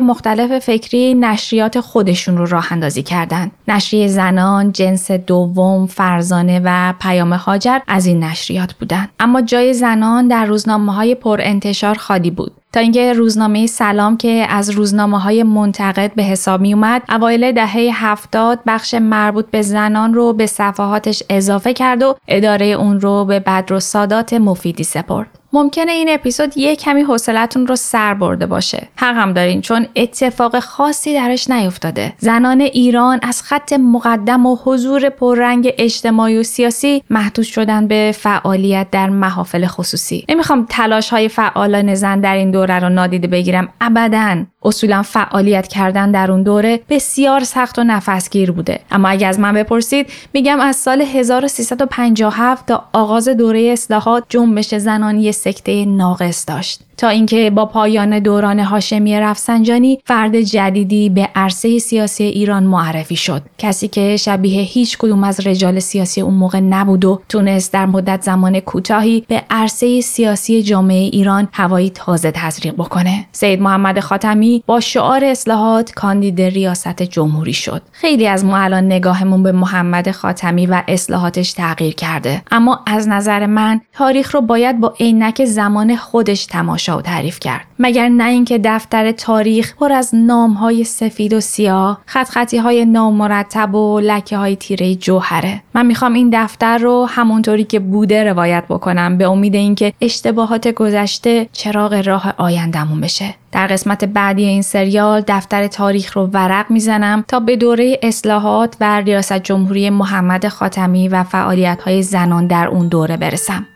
مختلف 0.00 0.58
فکری 0.58 1.14
نشریات 1.14 1.80
خودشون 1.80 2.36
رو 2.36 2.46
راه 2.46 2.72
اندازی 2.72 3.02
کردن. 3.02 3.50
نشریه 3.68 4.08
زنان، 4.08 4.72
جنس 4.72 5.10
دوم، 5.10 5.86
فرزانه 5.86 6.60
و 6.64 6.94
پیام 7.00 7.32
هاجر 7.32 7.78
از 7.88 8.06
این 8.06 8.24
نشریات 8.24 8.72
بودن. 8.72 9.08
اما 9.20 9.42
جای 9.42 9.74
زنان 9.74 10.28
در 10.28 10.44
روزنامه 10.44 10.94
های 10.94 11.14
پر 11.14 11.40
انتشار 11.42 11.94
خالی 11.94 12.30
بود. 12.30 12.52
تا 12.72 12.80
اینکه 12.80 13.12
روزنامه 13.12 13.66
سلام 13.66 14.16
که 14.16 14.46
از 14.48 14.70
روزنامه 14.70 15.20
های 15.20 15.42
منتقد 15.42 16.12
به 16.14 16.22
حساب 16.22 16.60
می 16.60 16.74
اومد 16.74 17.02
اوایل 17.08 17.52
دهه 17.52 17.90
هفتاد 17.92 18.60
بخش 18.66 18.94
مربوط 18.94 19.46
به 19.50 19.62
زنان 19.62 20.14
رو 20.14 20.32
به 20.32 20.46
صفحاتش 20.46 21.22
اضافه 21.30 21.72
کرد 21.72 22.02
و 22.02 22.16
اداره 22.28 22.66
اون 22.66 23.00
رو 23.00 23.24
به 23.24 23.40
بدر 23.40 23.72
و 23.74 23.80
سادات 23.80 24.32
مفیدی 24.32 24.84
سپرد. 24.84 25.41
ممکنه 25.52 25.92
این 25.92 26.08
اپیزود 26.10 26.56
یه 26.56 26.76
کمی 26.76 27.02
حوصلتون 27.02 27.66
رو 27.66 27.76
سر 27.76 28.14
برده 28.14 28.46
باشه. 28.46 28.88
حقم 28.96 29.32
دارین 29.32 29.60
چون 29.60 29.86
اتفاق 29.96 30.58
خاصی 30.58 31.14
درش 31.14 31.50
نیفتاده. 31.50 32.12
زنان 32.18 32.60
ایران 32.60 33.18
از 33.22 33.42
خط 33.42 33.72
مقدم 33.72 34.46
و 34.46 34.56
حضور 34.64 35.08
پررنگ 35.08 35.72
اجتماعی 35.78 36.38
و 36.38 36.42
سیاسی 36.42 37.02
محدود 37.10 37.44
شدن 37.44 37.86
به 37.86 38.14
فعالیت 38.18 38.86
در 38.90 39.10
محافل 39.10 39.66
خصوصی. 39.66 40.24
نمی‌خوام 40.28 40.66
تلاش 40.70 41.10
های 41.10 41.28
فعالان 41.28 41.94
زن 41.94 42.20
در 42.20 42.34
این 42.34 42.50
دوره 42.50 42.78
رو 42.78 42.88
نادیده 42.88 43.26
بگیرم. 43.28 43.68
ابدا. 43.80 44.44
اصولا 44.64 45.02
فعالیت 45.02 45.68
کردن 45.68 46.10
در 46.10 46.30
اون 46.30 46.42
دوره 46.42 46.80
بسیار 46.88 47.44
سخت 47.44 47.78
و 47.78 47.84
نفسگیر 47.84 48.52
بوده. 48.52 48.80
اما 48.90 49.08
اگه 49.08 49.26
از 49.26 49.40
من 49.40 49.54
بپرسید 49.54 50.06
میگم 50.32 50.60
از 50.60 50.76
سال 50.76 51.00
1357 51.00 52.66
تا 52.66 52.84
آغاز 52.92 53.28
دوره 53.28 53.60
اصلاحات 53.60 54.24
جنبش 54.28 54.74
زنانی 54.74 55.32
سکته 55.44 55.84
ناقص 55.84 56.44
داشت. 56.48 56.80
تا 56.96 57.08
اینکه 57.08 57.50
با 57.50 57.66
پایان 57.66 58.18
دوران 58.18 58.58
هاشمی 58.60 59.20
رفسنجانی 59.20 59.98
فرد 60.04 60.40
جدیدی 60.40 61.08
به 61.08 61.28
عرصه 61.34 61.78
سیاسی 61.78 62.24
ایران 62.24 62.64
معرفی 62.64 63.16
شد. 63.16 63.42
کسی 63.58 63.88
که 63.88 64.16
شبیه 64.16 64.62
هیچ 64.62 64.98
کدوم 64.98 65.24
از 65.24 65.46
رجال 65.46 65.78
سیاسی 65.78 66.20
اون 66.20 66.34
موقع 66.34 66.60
نبود 66.60 67.04
و 67.04 67.20
تونست 67.28 67.72
در 67.72 67.86
مدت 67.86 68.22
زمان 68.22 68.60
کوتاهی 68.60 69.24
به 69.28 69.42
عرصه 69.50 70.00
سیاسی 70.00 70.62
جامعه 70.62 70.96
ایران 70.96 71.48
هوایی 71.52 71.90
تازه 71.90 72.30
تزریق 72.30 72.74
بکنه. 72.74 73.26
سید 73.32 73.60
محمد 73.60 74.00
خاتمی 74.00 74.62
با 74.66 74.80
شعار 74.80 75.24
اصلاحات 75.24 75.92
کاندید 75.92 76.40
ریاست 76.40 77.02
جمهوری 77.02 77.52
شد. 77.52 77.82
خیلی 77.92 78.26
از 78.26 78.44
ما 78.44 78.56
الان 78.58 78.84
نگاهمون 78.84 79.42
به 79.42 79.52
محمد 79.52 80.10
خاتمی 80.10 80.66
و 80.66 80.82
اصلاحاتش 80.88 81.52
تغییر 81.52 81.94
کرده. 81.94 82.42
اما 82.50 82.80
از 82.86 83.08
نظر 83.08 83.46
من 83.46 83.80
تاریخ 83.92 84.34
رو 84.34 84.40
باید 84.40 84.80
با 84.80 84.94
عینک 85.00 85.44
زمان 85.44 85.96
خودش 85.96 86.46
تماشا 86.46 86.81
و 86.88 87.00
تعریف 87.00 87.40
کرد. 87.40 87.64
مگر 87.78 88.08
نه 88.08 88.24
اینکه 88.28 88.58
دفتر 88.64 89.12
تاریخ 89.12 89.74
پر 89.76 89.92
از 89.92 90.14
نام 90.14 90.52
های 90.52 90.84
سفید 90.84 91.32
و 91.32 91.40
سیاه 91.40 92.00
خط 92.06 92.28
خطی 92.28 92.58
های 92.58 92.84
نامرتب 92.84 93.74
و 93.74 94.00
لکه 94.00 94.36
های 94.36 94.56
تیره 94.56 94.94
جوهره. 94.94 95.62
من 95.74 95.86
می‌خوام 95.86 96.12
این 96.12 96.30
دفتر 96.32 96.78
رو 96.78 97.06
همونطوری 97.10 97.64
که 97.64 97.78
بوده 97.78 98.24
روایت 98.24 98.64
بکنم 98.68 99.18
به 99.18 99.28
امید 99.28 99.54
اینکه 99.54 99.92
اشتباهات 100.00 100.68
گذشته 100.68 101.48
چراغ 101.52 102.02
راه 102.06 102.34
آیندهمون 102.36 103.00
بشه. 103.00 103.34
در 103.52 103.66
قسمت 103.66 104.04
بعدی 104.04 104.44
این 104.44 104.62
سریال 104.62 105.24
دفتر 105.28 105.66
تاریخ 105.66 106.16
رو 106.16 106.26
ورق 106.26 106.70
می‌زنم 106.70 107.24
تا 107.28 107.40
به 107.40 107.56
دوره 107.56 107.98
اصلاحات 108.02 108.76
و 108.80 109.00
ریاست 109.00 109.38
جمهوری 109.38 109.90
محمد 109.90 110.48
خاتمی 110.48 111.08
و 111.08 111.22
فعالیت 111.22 111.82
های 111.82 112.02
زنان 112.02 112.46
در 112.46 112.68
اون 112.68 112.88
دوره 112.88 113.16
برسم. 113.16 113.66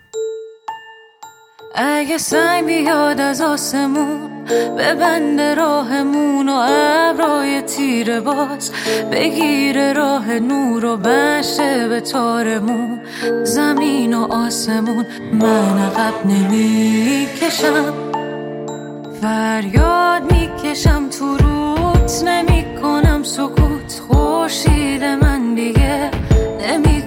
اگه 1.79 2.19
سنگ 2.19 2.67
بیاد 2.67 3.21
از 3.21 3.41
آسمون 3.41 4.45
به 4.77 4.95
بند 4.95 5.41
راهمون 5.41 6.49
و 6.49 6.67
ابرای 6.69 7.63
تیر 7.63 8.21
باز 8.21 8.73
بگیره 9.13 9.93
راه 9.93 10.33
نور 10.39 10.85
و 10.85 10.97
بشه 10.97 11.89
به 11.89 12.01
تارمون 12.01 13.01
زمین 13.45 14.15
و 14.15 14.33
آسمون 14.33 15.07
من 15.33 15.79
عقب 15.79 16.27
نمی‌کشم. 16.27 17.95
فریاد 19.23 20.33
می‌کشم 20.33 21.09
تو 21.09 21.37
روت 21.37 22.25
نمی‌کنم 22.25 23.23
سکوت. 23.23 24.03
خورشید 24.09 25.05
من 25.05 25.55
دیگه 25.55 26.11
نمی‌کنه 26.69 27.06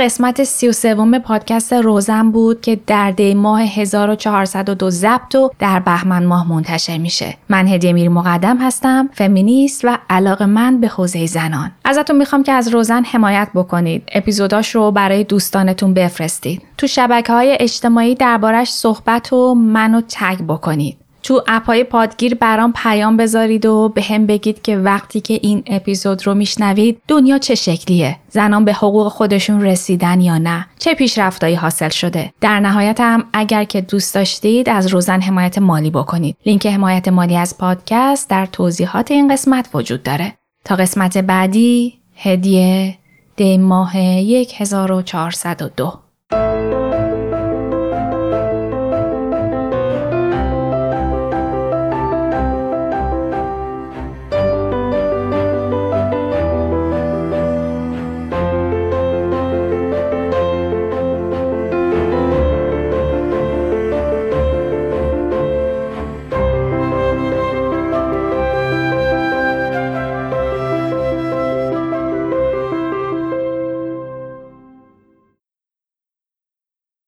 قسمت 0.00 0.44
سی 0.44 0.68
و 0.68 0.72
سوم 0.72 1.18
پادکست 1.18 1.72
روزن 1.72 2.30
بود 2.30 2.60
که 2.60 2.80
در 2.86 3.10
دی 3.10 3.34
ماه 3.34 3.62
1402 3.62 4.90
ضبط 4.90 5.34
و 5.34 5.50
در 5.58 5.80
بهمن 5.80 6.24
ماه 6.24 6.48
منتشر 6.48 6.98
میشه. 6.98 7.36
من 7.48 7.66
هدیه 7.66 7.92
میری 7.92 8.08
مقدم 8.08 8.56
هستم، 8.56 9.08
فمینیست 9.12 9.84
و 9.84 9.98
علاقه 10.10 10.46
من 10.46 10.80
به 10.80 10.88
حوزه 10.88 11.26
زنان. 11.26 11.70
ازتون 11.84 12.16
می‌خوام 12.16 12.42
که 12.42 12.52
از 12.52 12.68
روزن 12.68 13.04
حمایت 13.04 13.48
بکنید. 13.54 14.02
اپیزوداش 14.12 14.74
رو 14.74 14.90
برای 14.90 15.24
دوستانتون 15.24 15.94
بفرستید. 15.94 16.62
تو 16.78 16.86
شبکه 16.86 17.32
های 17.32 17.56
اجتماعی 17.60 18.14
دربارش 18.14 18.70
صحبت 18.70 19.32
و 19.32 19.54
منو 19.54 20.00
تگ 20.08 20.42
بکنید. 20.48 20.99
تو 21.22 21.42
اپای 21.48 21.84
پادگیر 21.84 22.34
برام 22.34 22.72
پیام 22.76 23.16
بذارید 23.16 23.66
و 23.66 23.88
به 23.88 24.02
هم 24.02 24.26
بگید 24.26 24.62
که 24.62 24.76
وقتی 24.76 25.20
که 25.20 25.38
این 25.42 25.62
اپیزود 25.66 26.26
رو 26.26 26.34
میشنوید 26.34 27.02
دنیا 27.08 27.38
چه 27.38 27.54
شکلیه؟ 27.54 28.16
زنان 28.28 28.64
به 28.64 28.72
حقوق 28.72 29.08
خودشون 29.08 29.62
رسیدن 29.62 30.20
یا 30.20 30.38
نه؟ 30.38 30.66
چه 30.78 30.94
پیشرفتایی 30.94 31.54
حاصل 31.54 31.88
شده؟ 31.88 32.32
در 32.40 32.60
نهایت 32.60 33.00
هم 33.00 33.24
اگر 33.32 33.64
که 33.64 33.80
دوست 33.80 34.14
داشتید 34.14 34.68
از 34.68 34.86
روزن 34.86 35.20
حمایت 35.20 35.58
مالی 35.58 35.90
بکنید. 35.90 36.36
لینک 36.46 36.66
حمایت 36.66 37.08
مالی 37.08 37.36
از 37.36 37.58
پادکست 37.58 38.30
در 38.30 38.46
توضیحات 38.46 39.10
این 39.10 39.32
قسمت 39.32 39.68
وجود 39.74 40.02
داره. 40.02 40.34
تا 40.64 40.76
قسمت 40.76 41.18
بعدی 41.18 41.98
هدیه 42.16 42.98
دی 43.36 43.58
ماه 43.58 43.96
1402 43.96 46.09